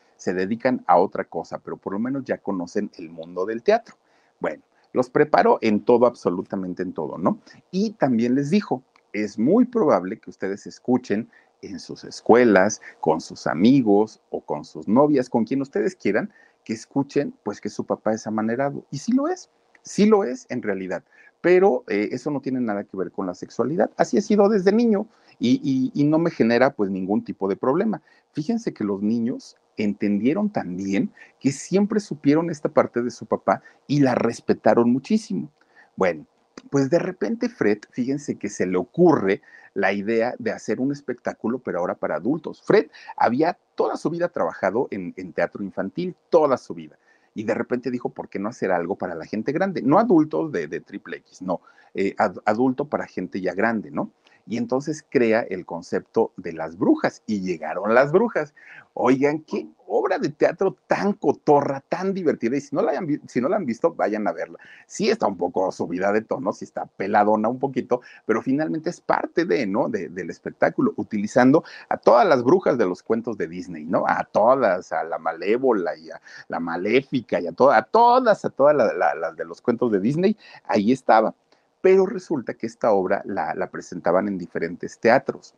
[0.21, 3.95] se dedican a otra cosa, pero por lo menos ya conocen el mundo del teatro.
[4.39, 4.61] Bueno,
[4.93, 7.39] los preparó en todo, absolutamente en todo, ¿no?
[7.71, 11.27] Y también les dijo, es muy probable que ustedes escuchen
[11.63, 16.31] en sus escuelas, con sus amigos o con sus novias, con quien ustedes quieran,
[16.65, 18.85] que escuchen pues que su papá es amanerado.
[18.91, 19.49] Y sí lo es,
[19.81, 21.03] sí lo es en realidad
[21.41, 23.89] pero eh, eso no tiene nada que ver con la sexualidad.
[23.97, 25.07] Así he sido desde niño
[25.39, 28.01] y, no me genera pues ningún tipo de problema.
[28.31, 33.99] Fíjense que los niños entendieron también que siempre supieron esta parte de su papá y
[33.99, 35.51] la respetaron muchísimo.
[35.95, 36.25] Bueno,
[36.69, 39.41] pues de repente Fred, fíjense que se le ocurre
[39.73, 42.61] la idea de hacer un espectáculo, pero ahora para adultos.
[42.61, 46.97] Fred había toda su vida trabajado en, teatro infantil, toda su vida
[47.33, 49.81] y de repente dijo, ¿por qué no hacer algo para la gente grande?
[49.81, 51.61] No adultos de, triple X, no,
[51.93, 54.11] eh, ad, adulto para gente ya grande, ¿no?
[54.51, 58.53] Y entonces crea el concepto de las brujas y llegaron las brujas.
[58.93, 62.57] Oigan, qué obra de teatro tan cotorra, tan divertida.
[62.57, 64.59] Y si no la, han, si no la han visto, vayan a verla.
[64.87, 68.99] Sí está un poco subida de tono, sí está peladona un poquito, pero finalmente es
[68.99, 69.87] parte de, ¿no?
[69.87, 74.03] del espectáculo, utilizando a todas las brujas de los cuentos de Disney, ¿no?
[74.05, 78.49] A todas, a la malévola y a la maléfica y a, todas, a todas, a
[78.49, 80.35] todas las de los cuentos de Disney,
[80.65, 81.33] ahí estaba.
[81.81, 85.55] Pero resulta que esta obra la, presentaban en diferentes teatros.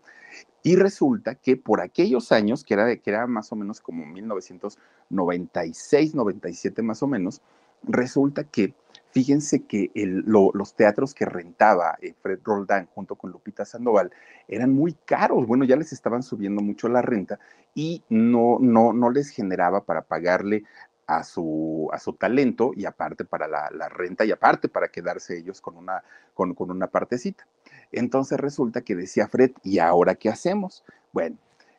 [0.63, 7.03] Y resulta que por aquellos años, que era, más o menos como 1996, 97 más
[7.03, 7.41] o menos,
[7.83, 8.73] resulta que,
[9.11, 14.11] fíjense que los teatros que rentaba eh, Fred Roldán junto con Lupita Sandoval
[14.47, 15.45] eran muy caros.
[15.45, 17.37] Bueno, ya les estaban subiendo mucho la renta
[17.75, 20.63] y no, no les generaba para pagarle
[21.07, 25.61] a su, a su talento y aparte para la, renta y aparte para quedarse ellos
[25.61, 27.45] con una, con, con una partecita.
[27.91, 30.83] Entonces resulta que decía Fred, ¿y ahora qué hacemos?
[31.11, 31.37] Bueno,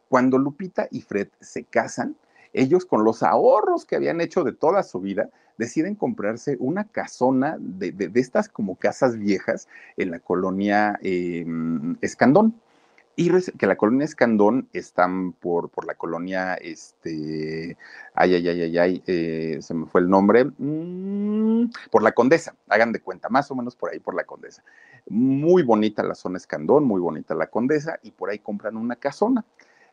[0.08, 2.16] cuando Lupita y Fred se casan,
[2.52, 7.56] ellos con los ahorros que habían hecho de toda su vida, deciden comprarse una casona
[7.58, 12.60] de, de, estas como casas viejas en la colonia em, Escandón.
[13.16, 17.76] Y que la colonia Escandón están por, por la colonia, este,
[18.14, 22.56] ay, ay, ay, ay, ay, eh, se me fue el nombre, mm, por la Condesa,
[22.68, 24.64] hagan de cuenta, más o menos por ahí, por la Condesa.
[25.08, 29.44] Muy bonita la zona Escandón, muy bonita la Condesa, y por ahí compran una casona.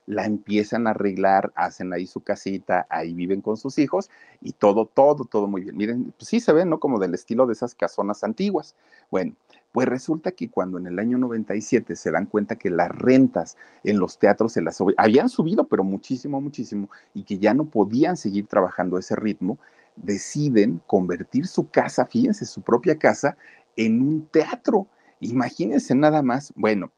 [0.07, 4.09] La empiezan a arreglar, hacen ahí su casita, ahí viven con sus hijos
[4.41, 5.77] y todo, todo, todo muy bien.
[5.77, 6.79] Miren, pues sí se ve, ¿no?
[6.79, 8.75] Como del estilo de esas casonas antiguas.
[9.11, 9.35] Bueno,
[9.71, 13.99] pues resulta que cuando en el año 97 se dan cuenta que las rentas en
[13.99, 18.47] los teatros se las habían subido, pero muchísimo, muchísimo, y que ya no podían seguir
[18.47, 19.57] trabajando ese ritmo,
[19.95, 23.37] deciden convertir su casa, fíjense, su propia casa,
[23.75, 24.87] en un teatro.
[25.19, 26.91] Imagínense nada más, bueno,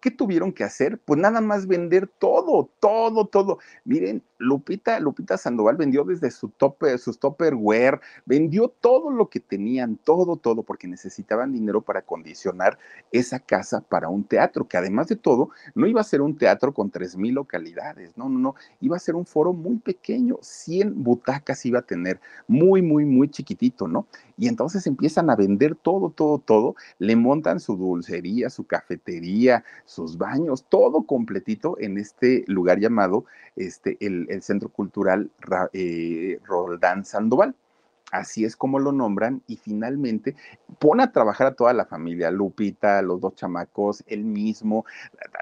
[0.00, 0.98] ¿qué tuvieron que hacer?
[0.98, 3.58] Pues nada más vender todo, todo, todo.
[3.84, 9.96] Miren, Lupita, Lupita Sandoval vendió desde su tope, sus topperware, vendió todo lo que tenían,
[9.96, 12.78] todo, todo, porque necesitaban dinero para condicionar
[13.12, 16.74] esa casa para un teatro, que además de todo, no iba a ser un teatro
[16.74, 21.02] con tres mil localidades, no, no, no, iba a ser un foro muy pequeño, 100
[21.02, 24.06] butacas iba a tener, muy, muy, muy chiquitito, ¿no?
[24.36, 30.18] Y entonces empiezan a vender todo, todo, todo, le montan su dulcería, su cafetería, sus
[30.18, 33.24] baños, todo completito en este lugar llamado
[33.56, 35.30] este, el el, Centro Cultural
[35.72, 37.54] eh, Roldán Sandoval
[38.12, 40.36] así es como lo nombran, y finalmente
[40.78, 44.84] pone a trabajar a toda la familia, Lupita, los dos chamacos, él mismo,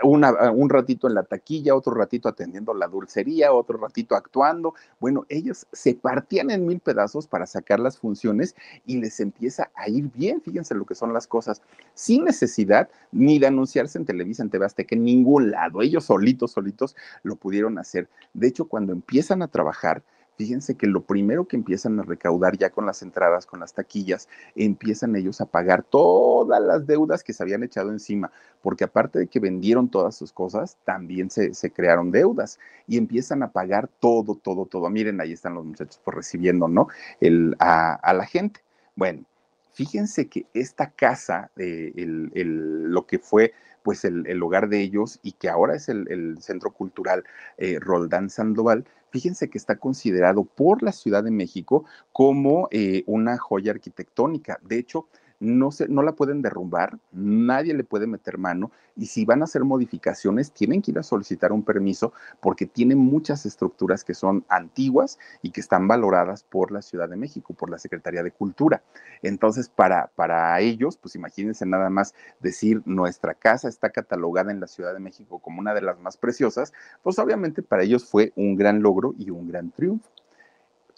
[0.02, 4.74] un ratito en la taquilla, otro ratito atendiendo la dulcería, otro ratito actuando.
[4.98, 8.54] Bueno, ellos se partían en mil pedazos para sacar las funciones
[8.86, 11.60] y les empieza a ir bien, fíjense lo que son las cosas,
[11.92, 15.82] sin necesidad ni de anunciarse en Televisa, en TV Azteca, en ningún lado.
[15.82, 18.08] Ellos solitos, solitos lo pudieron hacer.
[18.32, 20.02] De hecho, cuando empiezan a trabajar,
[20.36, 24.28] fíjense que lo primero que empiezan a recaudar ya con las entradas, con las taquillas,
[24.54, 28.30] empiezan ellos a pagar todas las deudas que se habían echado encima,
[28.62, 33.52] porque aparte de que vendieron todas sus cosas, también se, crearon deudas y empiezan a
[33.52, 34.88] pagar todo, todo, todo.
[34.90, 36.88] Miren, ahí están los muchachos por recibiendo, ¿no?
[37.20, 38.60] El, a, la gente.
[38.96, 39.24] Bueno,
[39.72, 43.52] fíjense que esta casa, eh, el, lo que fue
[43.84, 47.22] pues el, hogar de ellos y que ahora es el, Centro Cultural
[47.58, 53.38] eh, Roldán Sandoval, fíjense que está considerado por la Ciudad de México como eh, una
[53.38, 54.58] joya arquitectónica.
[54.60, 55.06] De hecho,
[55.44, 59.44] no, se, no la pueden derrumbar, nadie le puede meter mano y si van a
[59.44, 64.44] hacer modificaciones tienen que ir a solicitar un permiso porque tiene muchas estructuras que son
[64.48, 68.82] antiguas y que están valoradas por la Ciudad de México, por la Secretaría de Cultura.
[69.22, 74.66] Entonces, para, para ellos, pues imagínense nada más decir nuestra casa está catalogada en la
[74.66, 76.72] Ciudad de México como una de las más preciosas,
[77.02, 80.10] pues obviamente para ellos fue un gran logro y un gran triunfo.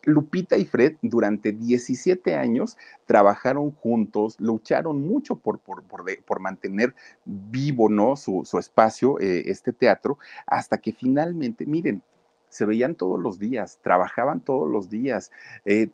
[0.07, 6.95] Lupita y Fred durante 17 años trabajaron juntos, lucharon mucho por, por, por, mantener
[7.25, 8.17] vivo ¿no?
[8.17, 12.03] su, espacio, eh, este teatro, hasta que finalmente, miren,
[12.49, 15.33] se veían todos los días, trabajaban todos los días,
[15.65, 15.91] eh,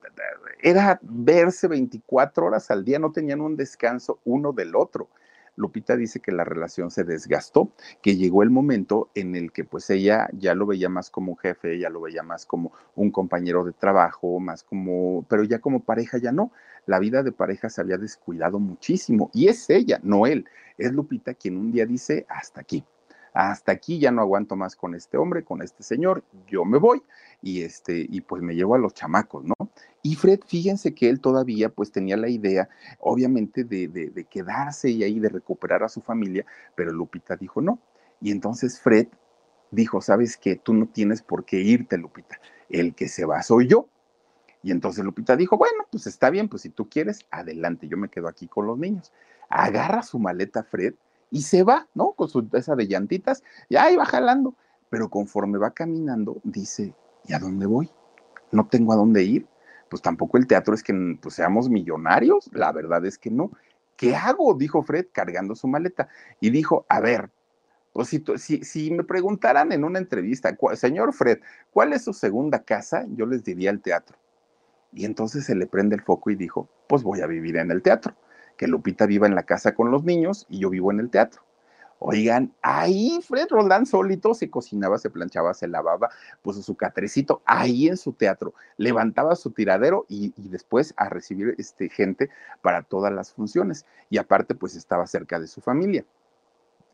[0.61, 5.09] era verse 24 horas al día, no tenían un descanso uno del otro.
[5.57, 7.73] Lupita dice que la relación se desgastó,
[8.03, 11.39] que llegó el momento en el que pues ella ya lo veía más como un
[11.39, 15.81] jefe, ella lo veía más como un compañero de trabajo, más como, pero ya como
[15.81, 16.53] pareja ya no.
[16.87, 20.47] La vida de pareja se había descuidado muchísimo y es ella, no él.
[20.79, 22.85] Es Lupita quien un día dice hasta aquí
[23.35, 27.03] hasta aquí ya no aguanto más con este hombre, con este señor, yo me voy
[27.43, 29.55] y este y pues me llevo a los chamacos, ¿no?
[30.03, 32.69] Y Fred, fíjense que él todavía pues tenía la idea,
[33.01, 37.79] obviamente, de, de, quedarse y ahí de recuperar a su familia, pero Lupita dijo no.
[38.21, 39.09] Y entonces Fred
[39.71, 43.69] dijo, sabes que tú no tienes por qué irte, Lupita, el que se va soy
[43.69, 43.89] yo.
[44.63, 48.09] Y entonces Lupita dijo, bueno, pues está bien, pues si tú quieres, adelante, yo me
[48.09, 49.13] quedo aquí con los niños.
[49.49, 50.95] Agarra su maleta Fred
[51.31, 52.13] y se va, ¿no?
[52.13, 54.55] Con su esa de llantitas, y ahí va jalando.
[54.91, 56.95] Pero conforme va caminando, dice,
[57.27, 57.91] ¿y a dónde voy?
[58.51, 59.47] No tengo a dónde ir.
[59.89, 63.51] Pues tampoco el teatro es que pues, seamos millonarios, la verdad es que no.
[63.97, 64.55] ¿Qué hago?
[64.55, 66.09] Dijo Fred cargando su maleta.
[66.41, 67.31] Y dijo, a ver,
[67.93, 72.63] pues si, si, si, me preguntaran en una entrevista, señor Fred, ¿cuál es su segunda
[72.63, 73.05] casa?
[73.11, 74.17] Yo les diría el teatro.
[74.93, 77.83] Y entonces se le prende el foco y dijo, pues voy a vivir en el
[77.83, 78.15] teatro,
[78.57, 81.43] que Lupita viva en la casa con los niños y yo vivo en el teatro.
[82.05, 86.11] Oigan, ahí Fred Roldán solito se cocinaba, se planchaba, se lavaba,
[86.43, 91.55] puso su catrecito ahí en su teatro, levantaba su tiradero y, y, después a recibir
[91.59, 92.29] este, gente
[92.61, 93.87] para todas las funciones.
[94.11, 96.05] Y aparte, pues estaba cerca de su familia.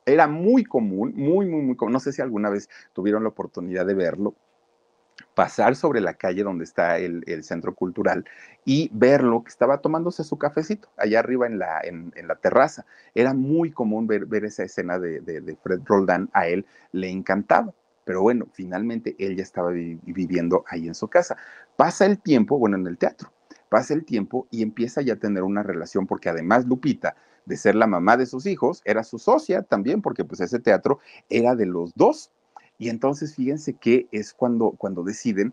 [0.05, 1.95] Era muy común, muy, muy, muy común.
[1.95, 4.35] No sé si alguna vez tuvieron la oportunidad de verlo,
[5.35, 8.25] pasar sobre la calle donde está el, centro cultural
[8.65, 12.87] y verlo que estaba tomándose su cafecito allá arriba en la, en, en la terraza.
[13.15, 17.73] Era muy común ver, esa escena de, de, Fred Roldán, a él le encantaba.
[18.05, 21.37] Pero bueno, finalmente él ya estaba vi, viviendo ahí en su casa.
[21.77, 23.31] Pasa el tiempo, bueno, en el teatro,
[23.69, 27.75] pasa el tiempo y empieza ya a tener una relación porque además Lupita, de ser
[27.75, 30.99] la mamá de sus hijos, era su socia también porque pues ese teatro
[31.29, 32.31] era de los dos
[32.79, 35.53] y entonces fíjense que es cuando, cuando deciden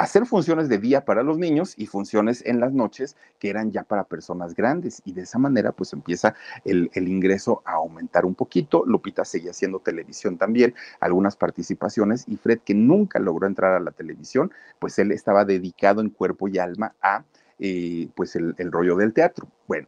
[0.00, 3.82] hacer funciones de día para los niños y funciones en las noches que eran ya
[3.82, 5.02] para personas grandes.
[5.04, 8.82] Y de esa manera pues empieza el, el, ingreso a aumentar un poquito.
[8.86, 13.90] Lupita seguía haciendo televisión también, algunas participaciones y Fred que nunca logró entrar a la
[13.90, 17.24] televisión, pues él estaba dedicado en cuerpo y alma a
[17.58, 19.48] eh, pues el, rollo del teatro.
[19.66, 19.86] Bueno,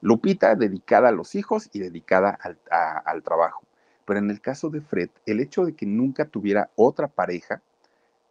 [0.00, 3.67] Lupita dedicada a los hijos y dedicada al, al trabajo.
[4.08, 7.60] Pero en el caso de Fred, el hecho de que nunca tuviera otra pareja,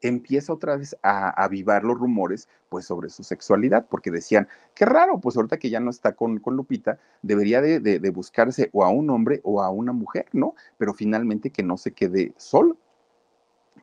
[0.02, 5.20] empieza otra vez a avivar los rumores pues sobre su sexualidad, porque decían, qué raro,
[5.20, 8.90] pues ahorita que ya no está con, con Lupita, debería de, de, buscarse o a
[8.90, 10.56] un hombre o a una mujer, ¿no?
[10.80, 12.76] Pero finalmente que no se quede solo.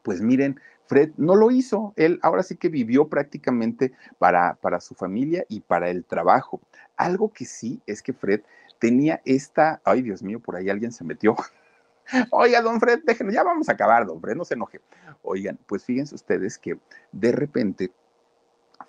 [0.03, 4.97] Pues miren, Fred no lo hizo, él ahora sí que vivió prácticamente para, para su
[4.97, 6.61] familia y para el trabajo.
[6.97, 8.41] Algo que sí es que Fred
[8.81, 11.37] tenía esta, ay Dios mío, por ahí alguien se metió.
[12.31, 14.81] Oiga, don Fred, déjenlo, ya vamos a acabar, don Fred, no se enoje.
[15.23, 16.79] Oigan, pues fíjense ustedes que
[17.13, 17.93] de repente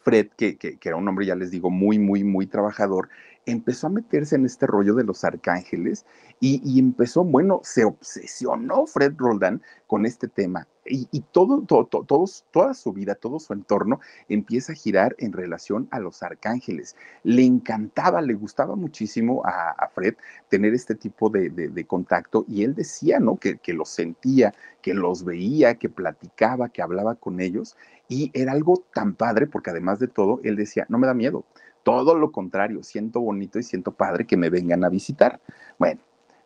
[0.03, 3.09] Fred, que, que, era un hombre, ya les digo, muy, muy, muy trabajador,
[3.45, 6.05] empezó a meterse en este rollo de los arcángeles
[6.39, 12.05] y, empezó, bueno, se obsesionó Fred Roldán con este tema y, todo, todo,
[12.51, 16.95] toda su vida, todo su entorno empieza a girar en relación a los arcángeles.
[17.23, 20.15] Le encantaba, le gustaba muchísimo a, Fred
[20.49, 23.37] tener este tipo de, contacto y él decía, ¿no?
[23.37, 27.75] Que los sentía, que los veía, que platicaba, que hablaba con ellos
[28.07, 31.45] y era algo tan padre porque además de todo, él decía, no me da miedo,
[31.85, 35.39] todo lo contrario, siento bonito y siento padre que me vengan a visitar.
[35.77, 36.01] Bueno,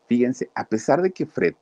[0.06, 1.56] fíjense, a pesar de que Fred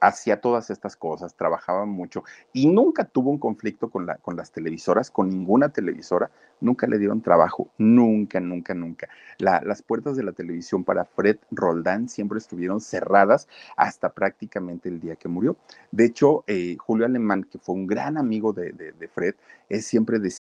[0.00, 4.50] hacía todas estas cosas, trabajaba mucho y nunca tuvo un conflicto con, la, con las
[4.52, 6.30] televisoras, con ninguna televisora,
[6.60, 9.08] nunca le dieron trabajo, nunca, nunca, nunca.
[9.38, 15.00] La, las puertas de la televisión para Fred Roldán siempre estuvieron cerradas hasta prácticamente el
[15.00, 15.56] día que murió.
[15.92, 18.72] De hecho, eh, Julio Alemán, que fue un gran amigo de,
[19.12, 19.34] Fred,
[19.68, 20.40] es siempre decía...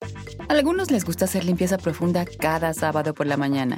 [0.47, 3.77] Algunos les gusta hacer limpieza profunda cada sábado por la mañana.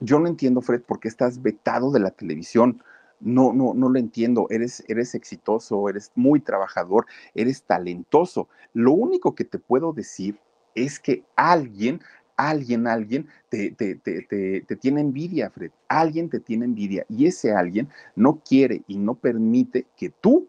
[0.00, 2.82] yo no entiendo, Fred, por qué estás vetado de la televisión.
[3.20, 4.46] No, no, no lo entiendo.
[4.50, 8.48] Eres, eres exitoso, eres muy trabajador, eres talentoso.
[8.72, 10.38] Lo único que te puedo decir
[10.74, 12.00] es que alguien,
[12.36, 15.70] alguien, alguien te, te, te, te, tiene envidia, Fred.
[15.88, 20.48] Alguien te tiene envidia y ese alguien no quiere y no permite que tú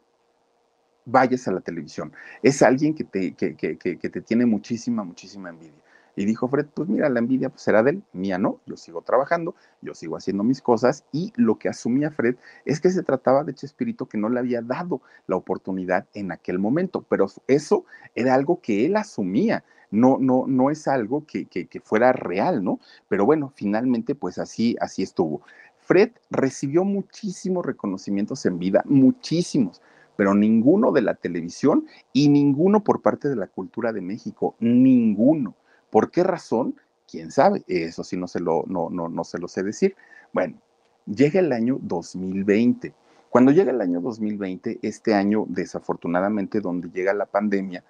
[1.06, 2.12] vayas a la televisión.
[2.42, 5.85] Es alguien que te, que, que, que te tiene muchísima, muchísima envidia.
[6.16, 9.02] Y dijo Fred, pues mira, la envidia pues será de él, mía no, yo sigo
[9.02, 13.44] trabajando, yo sigo haciendo mis cosas y lo que asumía Fred es que se trataba
[13.44, 17.86] de Chespirito que no le había dado la oportunidad en aquel momento, pero eso
[18.16, 22.64] era algo que él asumía, no, no, no es algo que, que, que fuera real,
[22.64, 22.80] ¿no?
[23.08, 25.42] Pero bueno, finalmente pues así, así estuvo.
[25.86, 29.82] Fred recibió muchísimos reconocimientos en vida, muchísimos,
[30.16, 35.56] pero ninguno de la televisión y ninguno por parte de la cultura de México, ninguno.
[35.96, 36.76] ¿Por qué razón?
[37.10, 37.64] ¿Quién sabe?
[37.70, 39.96] Eso sí no se lo, no, no, no se lo sé decir.
[40.34, 40.62] Bueno,
[41.06, 42.94] llega el año 2020.
[43.30, 47.82] Cuando llega el año 2020, este año desafortunadamente donde llega la pandemia,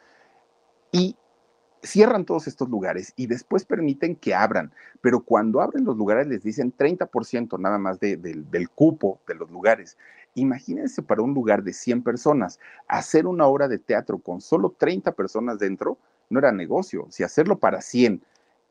[0.91, 1.15] y
[1.81, 6.43] cierran todos estos lugares y después permiten que abran, pero cuando abren los lugares les
[6.43, 9.97] dicen 30% nada más de, de, del cupo de los lugares.
[10.35, 15.13] Imagínense para un lugar de 100 personas, hacer una obra de teatro con solo 30
[15.13, 15.97] personas dentro,
[16.30, 18.21] no era negocio, si hacerlo para 100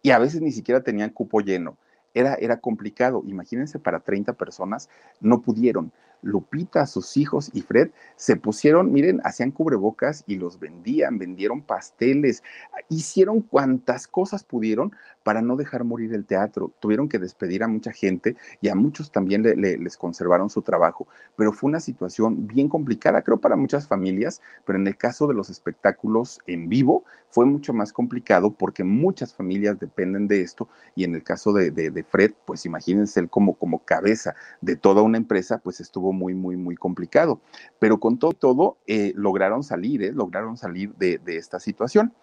[0.03, 1.77] y a veces ni siquiera tenían cupo lleno,
[2.15, 3.23] era, era complicado.
[3.27, 4.89] Imagínense para 30 personas,
[5.21, 5.93] no pudieron.
[6.25, 12.43] Lupita, sus hijos y Fred se pusieron, miren, hacían cubrebocas y los vendían, vendieron pasteles,
[12.89, 16.73] hicieron cuantas cosas pudieron para no dejar morir el teatro.
[16.81, 20.63] Tuvieron que despedir a mucha gente y a muchos también le, le, les conservaron su
[20.63, 21.07] trabajo,
[21.37, 25.35] pero fue una situación bien complicada, creo, para muchas familias, pero en el caso de
[25.35, 31.05] los espectáculos en vivo fue mucho más complicado porque muchas familias dependen de esto y
[31.05, 35.03] en el caso de, de, de Fred, pues imagínense él como, como cabeza de toda
[35.03, 37.41] una empresa, pues estuvo muy, muy, muy complicado.
[37.79, 42.15] Pero con todo, todo eh, lograron salir, eh, lograron salir de, de esta situación.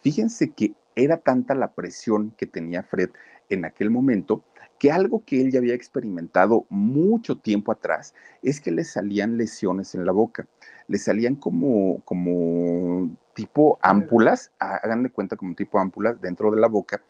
[0.00, 3.10] Fíjense que era tanta la presión que tenía Fred
[3.48, 4.42] en aquel momento
[4.78, 9.94] que algo que él ya había experimentado mucho tiempo atrás es que le salían lesiones
[9.94, 10.46] en la boca,
[10.88, 16.68] le salían como, como tipo ámpulas, hagan de cuenta como tipo ámpulas dentro de la
[16.68, 17.02] boca,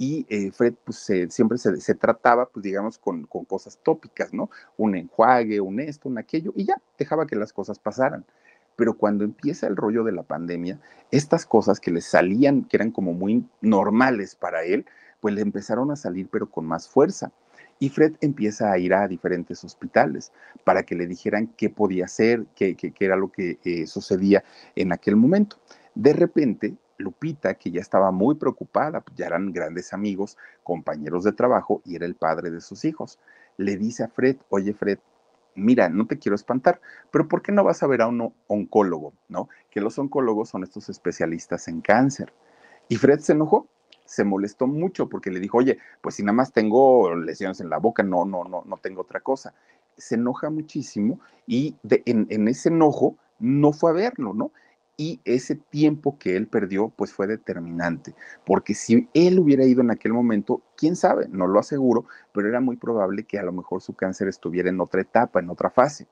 [0.00, 0.96] y eh, Fred pues
[1.28, 4.48] siempre se, se, trataba pues digamos con, con, cosas tópicas, ¿no?
[4.78, 8.24] Un enjuague, un esto, un aquello y ya dejaba que las cosas pasaran.
[8.76, 10.80] Pero cuando empieza el rollo de la pandemia,
[11.10, 14.86] estas cosas que le salían, que eran como muy normales para él,
[15.20, 17.30] pues le empezaron a salir pero con más fuerza.
[17.78, 20.32] Y Fred empieza a ir a diferentes hospitales
[20.64, 24.44] para que le dijeran qué podía hacer, qué, qué, qué era lo que eh, sucedía
[24.76, 25.58] en aquel momento.
[25.94, 31.82] De repente, Lupita, que ya estaba muy preocupada, ya eran grandes amigos, compañeros de trabajo
[31.84, 33.18] y era el padre de sus hijos,
[33.56, 34.98] le dice a Fred, oye Fred,
[35.54, 36.80] mira, no te quiero espantar,
[37.10, 39.12] pero ¿por qué no vas a ver a un oncólogo?
[39.28, 39.48] ¿No?
[39.70, 42.32] Que los oncólogos son estos especialistas en cáncer.
[42.88, 43.66] Y Fred se enojó,
[44.04, 47.78] se molestó mucho porque le dijo, oye, pues si nada más tengo lesiones en la
[47.78, 49.54] boca, no, no, no, no tengo otra cosa.
[49.96, 54.52] Se enoja muchísimo y en, en ese enojo no fue a verlo, ¿no?
[55.00, 59.90] Y ese tiempo que él perdió pues fue determinante, porque si él hubiera ido en
[59.90, 63.80] aquel momento, quién sabe, no lo aseguro, pero era muy probable que a lo mejor
[63.80, 66.06] su cáncer estuviera en otra etapa, en otra fase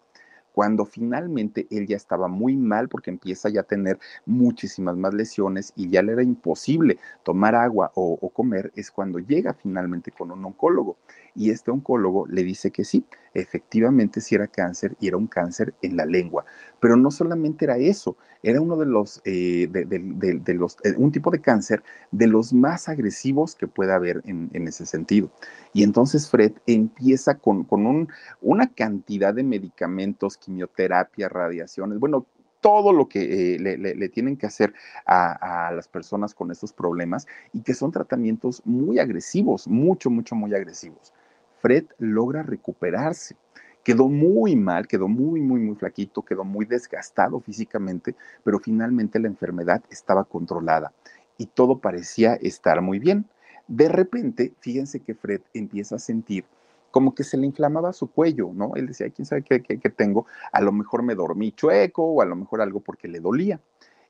[0.58, 5.72] cuando finalmente él ya estaba muy mal porque empieza ya a tener muchísimas más lesiones
[5.76, 10.32] y ya le era imposible tomar agua o, o, comer, es cuando llega finalmente con
[10.32, 10.96] un oncólogo.
[11.38, 15.72] Y este oncólogo le dice que sí, efectivamente sí era cáncer y era un cáncer
[15.82, 16.44] en la lengua.
[16.80, 21.30] Pero no solamente era eso, era uno de los, eh, de, los, eh, un tipo
[21.30, 25.30] de cáncer de los más agresivos que pueda haber en, en ese sentido.
[25.72, 28.08] Y entonces Fred empieza con, con un,
[28.40, 32.26] una cantidad de medicamentos, quimioterapia, radiaciones, bueno,
[32.60, 34.74] todo lo que eh, le, le, le, tienen que hacer
[35.06, 40.34] a, a, las personas con estos problemas y que son tratamientos muy agresivos, mucho, mucho,
[40.34, 41.12] muy agresivos.
[41.60, 43.36] Fred logra recuperarse.
[43.84, 49.28] Quedó muy mal, quedó muy, muy, muy flaquito, quedó muy desgastado físicamente, pero finalmente la
[49.28, 50.92] enfermedad estaba controlada
[51.38, 53.26] y todo parecía estar muy bien.
[53.66, 56.44] De repente, fíjense que Fred empieza a sentir
[56.90, 58.72] como que se le inflamaba su cuello, ¿no?
[58.74, 60.26] Él decía, ¿quién sabe qué, qué, tengo?
[60.52, 63.60] A lo mejor me dormí chueco o a lo mejor algo porque le dolía.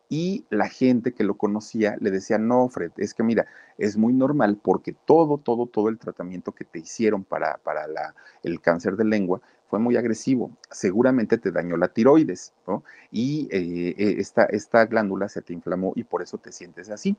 [0.09, 3.47] Y la gente que lo conocía le decía, no, Fred, es que mira,
[3.77, 8.15] es muy normal porque todo, todo, todo el tratamiento que te hicieron para, para la,
[8.43, 10.51] el cáncer de lengua fue muy agresivo.
[10.71, 12.85] Seguramente te dañó la tiroides, ¿no?
[13.11, 17.15] Y eh, esta, esta glándula se te inflamó y por eso te sientes así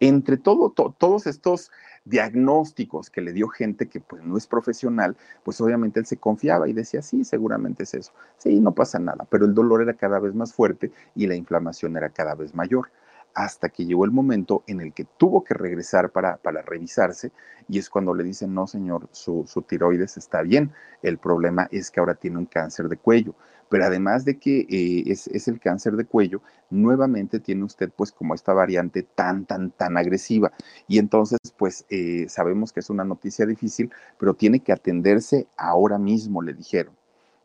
[0.00, 1.70] entre todo, to, todos estos
[2.04, 6.68] diagnósticos que le dio gente que pues no es profesional, pues obviamente él se confiaba
[6.68, 10.18] y decía, sí, seguramente es eso, sí, no pasa nada, pero el dolor era cada
[10.20, 12.90] vez más fuerte y la inflamación era cada vez mayor,
[13.34, 17.32] hasta que llegó el momento en el que tuvo que regresar para, para revisarse
[17.68, 20.72] y es cuando le dicen, no señor, su, su tiroides está bien,
[21.02, 23.34] el problema es que ahora tiene un cáncer de cuello,
[23.68, 28.12] pero además de que eh, es, es, el cáncer de cuello, nuevamente tiene usted pues
[28.12, 30.52] como esta variante tan, tan, tan agresiva.
[30.88, 35.98] Y entonces pues eh, sabemos que es una noticia difícil, pero tiene que atenderse ahora
[35.98, 36.94] mismo, le dijeron.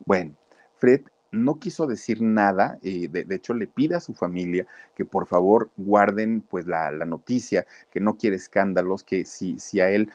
[0.04, 0.34] Bueno,
[0.78, 1.02] Fred
[1.32, 5.70] no quiso decir nada, eh, de, hecho le pide a su familia que por favor
[5.76, 10.10] guarden pues la, noticia, que no quiere escándalos, que si, a él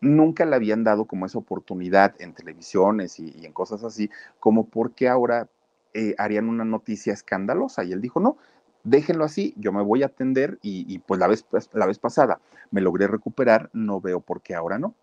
[0.00, 4.10] nunca le habían dado como esa oportunidad en televisiones y, y en cosas así,
[4.40, 5.48] como porque ahora
[5.92, 7.84] eh, harían una noticia escandalosa.
[7.84, 8.36] Y él dijo, no,
[8.82, 12.40] déjenlo así, yo me voy a atender y, y pues la vez, la vez pasada
[12.70, 14.94] me logré recuperar, no veo por qué ahora no.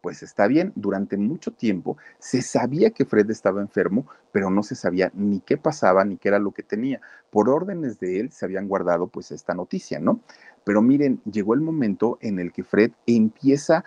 [0.00, 4.74] Pues está bien, durante mucho tiempo se sabía que Fred estaba enfermo, pero no se
[4.76, 7.00] sabía ni qué pasaba ni qué era lo que tenía.
[7.30, 10.20] Por órdenes de él se habían guardado pues esta noticia, ¿no?
[10.64, 13.84] Pero miren, llegó el momento en el que Fred empieza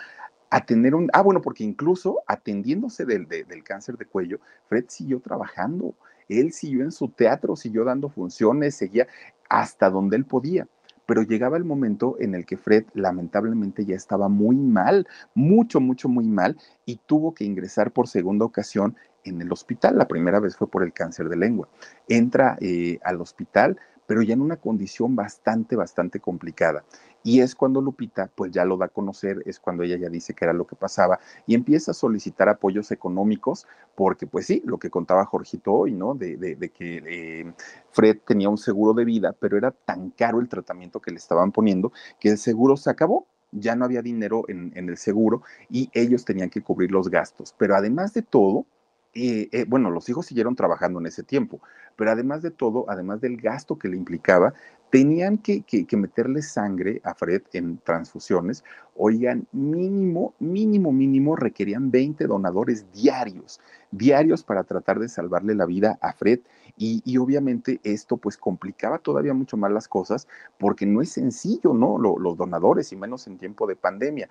[0.49, 4.86] a tener un, ah, bueno, porque incluso atendiéndose del, de, del cáncer de cuello, Fred
[4.88, 5.93] siguió trabajando,
[6.28, 9.07] él siguió en su teatro, siguió dando funciones, seguía
[9.47, 10.68] hasta donde él podía
[11.10, 16.07] pero llegaba el momento en el que Fred lamentablemente ya estaba muy mal, mucho, mucho,
[16.07, 16.55] muy mal,
[16.86, 19.97] y tuvo que ingresar por segunda ocasión en el hospital.
[19.97, 21.68] La primera vez fue por el cáncer de lengua.
[22.07, 26.84] Entra eh, al hospital, pero ya en una condición bastante, bastante complicada.
[27.24, 30.34] Y es cuando Lupita, pues ya lo da a conocer, es cuando ella ya dice
[30.34, 34.78] que era lo que pasaba y empieza a solicitar apoyos económicos, porque pues sí, lo
[34.78, 36.15] que contaba Jorgito hoy, ¿no?
[36.15, 37.53] De, de, de que eh,
[37.91, 41.51] Fred tenía un seguro de vida, pero era tan caro el tratamiento que le estaban
[41.51, 43.28] poniendo que el seguro se acabó.
[43.51, 47.55] Ya no había dinero en, el seguro y ellos tenían que cubrir los gastos.
[47.57, 48.67] Pero además de todo,
[49.15, 51.59] eh, eh, bueno, los hijos siguieron trabajando en ese tiempo,
[51.95, 54.53] pero además de todo, además del gasto que le implicaba,
[54.90, 58.64] tenían que, que, meterle sangre a Fred en transfusiones.
[58.96, 63.62] Oigan, mínimo, mínimo, mínimo requerían 20 donadores diarios,
[63.92, 66.40] diarios para tratar de salvarle la vida a Fred.
[66.78, 70.28] Y, obviamente esto pues complicaba todavía mucho más las cosas
[70.58, 71.98] porque no es sencillo, ¿no?
[71.98, 74.30] Lo, los donadores y menos en tiempo de pandemia.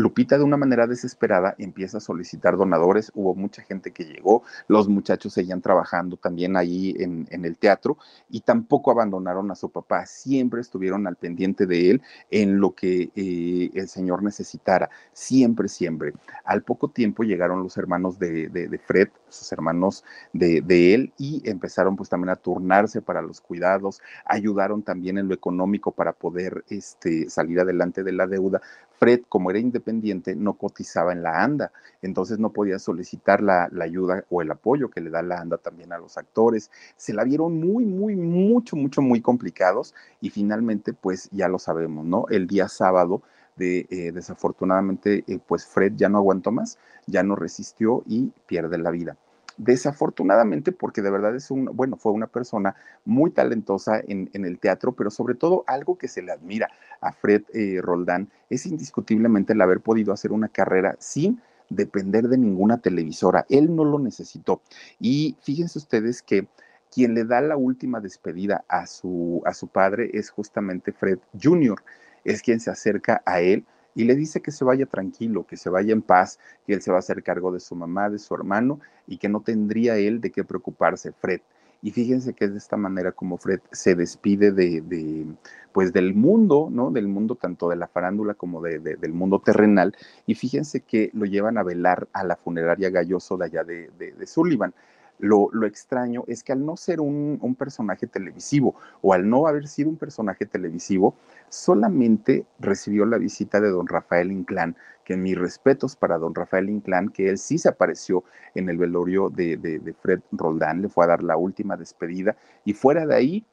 [0.00, 4.88] Lupita de una manera desesperada empieza a solicitar donadores, hubo mucha gente que llegó, los
[4.88, 7.98] muchachos seguían trabajando también ahí en, en, el teatro
[8.28, 13.10] y tampoco abandonaron a su papá, siempre estuvieron al pendiente de él en lo que
[13.14, 16.14] eh, el señor necesitara, siempre, siempre.
[16.44, 21.12] Al poco tiempo llegaron los hermanos de, de, de Fred, sus hermanos de, de, él
[21.18, 26.12] y empezaron pues también a turnarse para los cuidados, ayudaron también en lo económico para
[26.12, 28.60] poder este, salir adelante de la deuda.
[29.00, 31.72] Fred, como era independiente, no cotizaba en la ANDA,
[32.02, 35.56] entonces no podía solicitar la, la, ayuda o el apoyo que le da la ANDA
[35.56, 36.70] también a los actores.
[36.98, 42.04] Se la vieron muy, muy, mucho, mucho, muy complicados y finalmente, pues ya lo sabemos,
[42.04, 42.26] ¿no?
[42.28, 43.22] El día sábado,
[43.56, 48.76] de, eh, desafortunadamente, eh, pues Fred ya no aguantó más, ya no resistió y pierde
[48.76, 49.16] la vida
[49.60, 54.58] desafortunadamente porque de verdad es un, bueno, fue una persona muy talentosa en, en, el
[54.58, 56.70] teatro, pero sobre todo algo que se le admira
[57.02, 62.38] a Fred eh, Roldán es indiscutiblemente el haber podido hacer una carrera sin depender de
[62.38, 63.44] ninguna televisora.
[63.50, 64.62] Él no lo necesitó.
[64.98, 66.48] Y fíjense ustedes que
[66.90, 71.80] quien le da la última despedida a su, a su padre es justamente Fred Jr.,
[72.24, 73.64] es quien se acerca a él
[74.00, 76.90] y le dice que se vaya tranquilo, que se vaya en paz, que él se
[76.90, 80.22] va a hacer cargo de su mamá, de su hermano y que no tendría él
[80.22, 81.42] de qué preocuparse, Fred.
[81.82, 85.26] Y fíjense que es de esta manera como Fred se despide de, de
[85.72, 86.90] pues del mundo, ¿no?
[86.90, 89.94] Del mundo tanto de la farándula como de, de, del mundo terrenal.
[90.26, 94.26] Y fíjense que lo llevan a velar a la funeraria Galloso de allá de, de
[94.26, 94.72] Sullivan.
[95.20, 99.46] Lo, lo, extraño es que al no ser un, un, personaje televisivo o al no
[99.46, 101.14] haber sido un personaje televisivo,
[101.48, 107.08] solamente recibió la visita de don Rafael Inclán, que mis respetos para don Rafael Inclán,
[107.08, 111.08] que él sí se apareció en el velorio de, de, Fred Roldán, le fue a
[111.08, 113.46] dar la última despedida y fuera de ahí,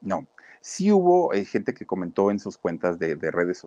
[0.00, 0.26] no,
[0.60, 3.62] sí hubo eh, gente que comentó en sus cuentas de, de redes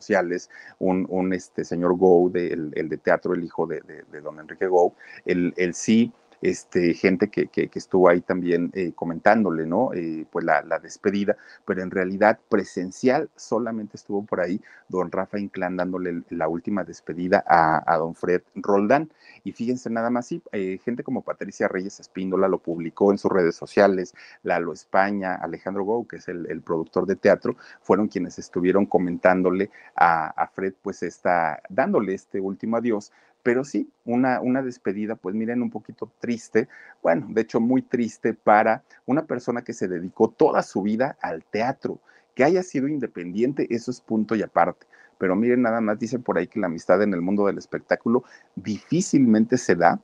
[0.79, 4.39] un, un, este señor Go, de, el, el, de teatro, el hijo de, de don
[4.39, 6.11] Enrique Go, el, el sí
[6.41, 9.93] este, gente que, que, estuvo ahí también eh, comentándole, ¿no?
[9.93, 15.77] Eh, pues la, despedida, pero en realidad presencial solamente estuvo por ahí don Rafa Inclán
[15.77, 19.11] dándole la última despedida a, don Fred Roldán.
[19.43, 23.31] Y fíjense nada más, sí, eh, gente como Patricia Reyes Espíndola lo publicó en sus
[23.31, 24.13] redes sociales,
[24.43, 29.69] Lalo España, Alejandro Gou, que es el, el productor de teatro, fueron quienes estuvieron comentándole
[29.95, 33.11] a, a Fred, pues está dándole este último adiós,
[33.43, 36.67] pero sí, una, una despedida, pues miren, un poquito triste,
[37.01, 41.43] bueno, de hecho muy triste para una persona que se dedicó toda su vida al
[41.43, 41.99] teatro,
[42.35, 44.85] que haya sido independiente, eso es punto y aparte.
[45.17, 48.23] Pero miren, nada más dicen por ahí que la amistad en el mundo del espectáculo
[48.55, 49.99] difícilmente se da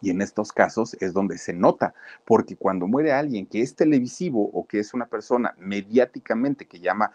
[0.00, 1.94] Y en estos casos es donde se nota,
[2.24, 7.12] porque cuando muere alguien que es televisivo o que es una persona mediáticamente que llama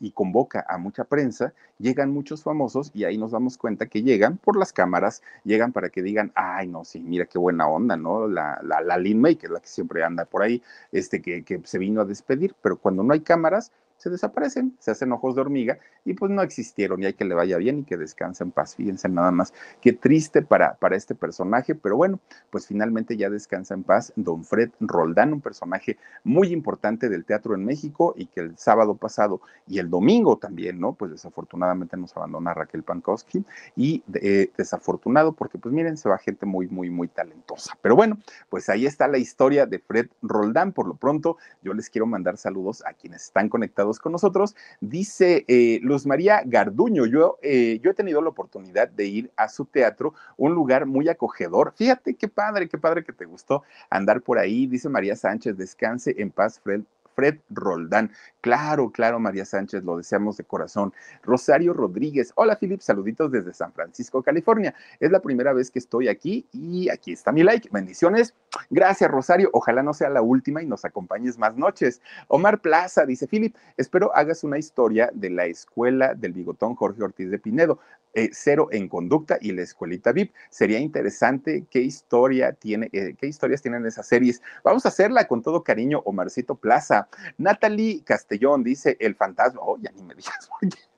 [0.00, 4.38] y convoca a mucha prensa, llegan muchos famosos y ahí nos damos cuenta que llegan
[4.38, 8.26] por las cámaras, llegan para que digan, ay, no, sí, mira qué buena onda, ¿no?
[8.28, 10.62] La, la, la Lin May, que es la que siempre anda por ahí,
[10.92, 14.90] este, que, que se vino a despedir, pero cuando no hay cámaras, se desaparecen, se
[14.90, 17.84] hacen ojos de hormiga y pues no existieron y hay que le vaya bien y
[17.84, 18.76] que descanse en paz.
[18.76, 22.20] Fíjense nada más, qué triste para, para este personaje, pero bueno,
[22.50, 27.54] pues finalmente ya descansa en paz don Fred Roldán, un personaje muy importante del teatro
[27.54, 30.92] en México y que el sábado pasado y el domingo también, ¿no?
[30.92, 33.44] Pues desafortunadamente nos abandona Raquel Pankowski
[33.74, 37.76] y eh, desafortunado porque pues miren, se va gente muy, muy, muy talentosa.
[37.82, 38.18] Pero bueno,
[38.48, 40.72] pues ahí está la historia de Fred Roldán.
[40.72, 44.54] Por lo pronto, yo les quiero mandar saludos a quienes están conectados con nosotros.
[44.80, 49.48] Dice eh, Luz María Garduño, yo, eh, yo he tenido la oportunidad de ir a
[49.48, 51.72] su teatro, un lugar muy acogedor.
[51.76, 54.66] Fíjate qué padre, qué padre que te gustó andar por ahí.
[54.66, 56.82] Dice María Sánchez, descanse en paz, Fred,
[57.16, 58.12] Fred Roldán.
[58.42, 60.92] Claro, claro, María Sánchez, lo deseamos de corazón.
[61.24, 64.74] Rosario Rodríguez, hola Philip, saluditos desde San Francisco, California.
[65.00, 67.68] Es la primera vez que estoy aquí y aquí está mi like.
[67.72, 68.34] Bendiciones.
[68.70, 69.50] Gracias, Rosario.
[69.52, 72.00] Ojalá no sea la última y nos acompañes más noches.
[72.28, 77.30] Omar Plaza dice, Philip, espero hagas una historia de la escuela del bigotón Jorge Ortiz
[77.30, 77.80] de Pinedo.
[78.16, 80.32] Eh, cero en conducta y la escuelita VIP.
[80.48, 84.40] Sería interesante qué historia tiene, eh, qué historias tienen esas series.
[84.64, 87.08] Vamos a hacerla con todo cariño, Omarcito Plaza.
[87.36, 89.60] Natalie Castellón dice el fantasma.
[89.62, 90.48] Oh, ni me digas,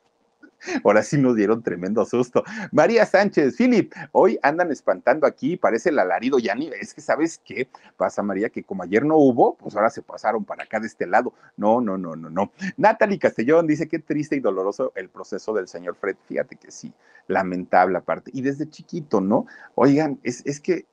[0.84, 2.44] Ahora sí nos dieron tremendo susto.
[2.72, 7.40] María Sánchez, Philip, hoy andan espantando aquí, parece el alarido, ya ni es que sabes
[7.44, 10.86] qué pasa, María, que como ayer no hubo, pues ahora se pasaron para acá de
[10.86, 11.32] este lado.
[11.56, 12.52] No, no, no, no, no.
[12.76, 16.16] Natalie Castellón dice qué triste y doloroso el proceso del señor Fred.
[16.26, 16.92] Fíjate que sí,
[17.26, 18.30] lamentable aparte.
[18.34, 19.46] Y desde chiquito, ¿no?
[19.74, 20.86] Oigan, es, es que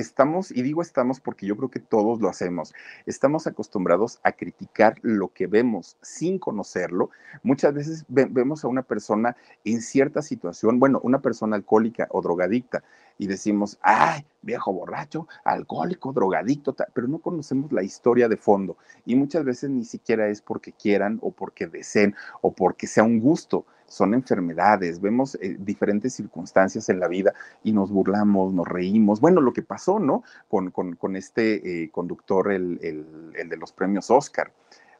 [0.00, 2.74] estamos, y digo estamos porque yo creo que todos lo hacemos,
[3.06, 7.10] estamos acostumbrados a criticar lo que vemos sin conocerlo.
[7.42, 12.82] Muchas veces vemos a una persona en cierta situación, bueno, una persona alcohólica o drogadicta,
[13.18, 18.78] y decimos, ay, viejo borracho, alcohólico, drogadicto, pero no conocemos la historia de fondo.
[19.04, 23.20] Y muchas veces ni siquiera es porque quieran o porque deseen o porque sea un
[23.20, 27.34] gusto son enfermedades, vemos eh, diferentes circunstancias en la vida
[27.64, 29.20] y nos burlamos, nos reímos.
[29.20, 30.22] Bueno, lo que pasó, ¿no?
[30.48, 34.52] Con, con, este eh, conductor, el, el, de los premios Oscar.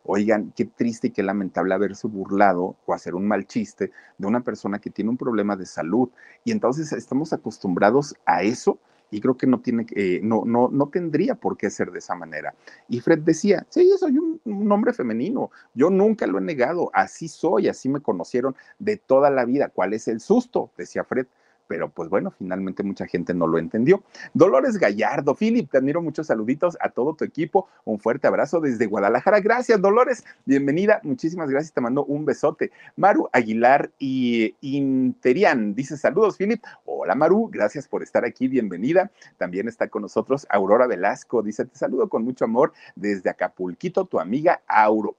[0.03, 4.41] Oigan, qué triste y qué lamentable haberse burlado o hacer un mal chiste de una
[4.41, 6.09] persona que tiene un problema de salud.
[6.43, 8.79] Y entonces estamos acostumbrados a eso
[9.11, 12.15] y creo que no tiene, eh, no, no, no tendría por qué ser de esa
[12.15, 12.55] manera.
[12.89, 16.91] Y Fred decía, sí, yo soy un, un, hombre femenino, yo nunca lo he negado,
[16.93, 19.69] así soy, así me conocieron de toda la vida.
[19.69, 20.71] ¿Cuál es el susto?
[20.77, 21.27] Decía Fred
[21.71, 24.03] pero pues bueno, finalmente mucha gente no lo entendió.
[24.35, 28.87] Dolores Gallardo, Philip, te admiro muchos saluditos a todo tu equipo, un fuerte abrazo desde
[28.87, 29.39] Guadalajara.
[29.39, 32.73] Gracias, Dolores, bienvenida, muchísimas gracias, te mando un besote.
[32.97, 36.61] Maru Aguilar y Interian dice saludos, Philip.
[36.87, 39.13] Hola, Maru, gracias por estar aquí, bienvenida.
[39.39, 44.19] También está con nosotros Aurora Velasco, dice, te saludo con mucho amor desde Acapulquito, tu
[44.19, 45.15] amiga Auro.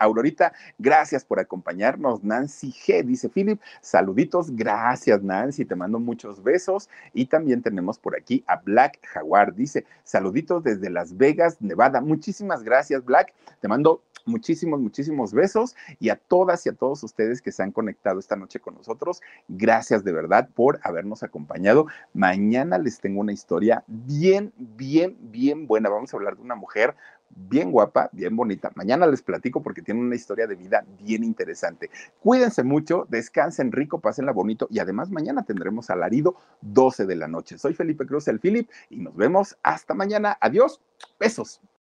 [0.00, 2.24] Aurorita, gracias por acompañarnos.
[2.24, 6.88] Nancy G, dice Philip, saluditos, gracias, Nancy, te mando muchos besos.
[7.12, 9.54] Y también tenemos por aquí a Black Jaguar.
[9.54, 12.00] Dice, saluditos desde Las Vegas, Nevada.
[12.00, 13.34] Muchísimas gracias, Black.
[13.60, 17.72] Te mando muchísimos, muchísimos besos y a todas y a todos ustedes que se han
[17.72, 19.20] conectado esta noche con nosotros.
[19.48, 21.86] Gracias de verdad por habernos acompañado.
[22.14, 25.90] Mañana les tengo una historia bien, bien, bien buena.
[25.90, 26.94] Vamos a hablar de una mujer
[27.30, 28.70] bien guapa, bien bonita.
[28.74, 31.90] Mañana les platico porque tiene una historia de vida bien interesante.
[32.20, 37.58] Cuídense mucho, descansen rico, pásenla bonito y además mañana tendremos alarido 12 de la noche.
[37.58, 40.36] Soy Felipe Cruz, el Philip, y nos vemos hasta mañana.
[40.40, 40.80] Adiós,
[41.18, 41.60] besos.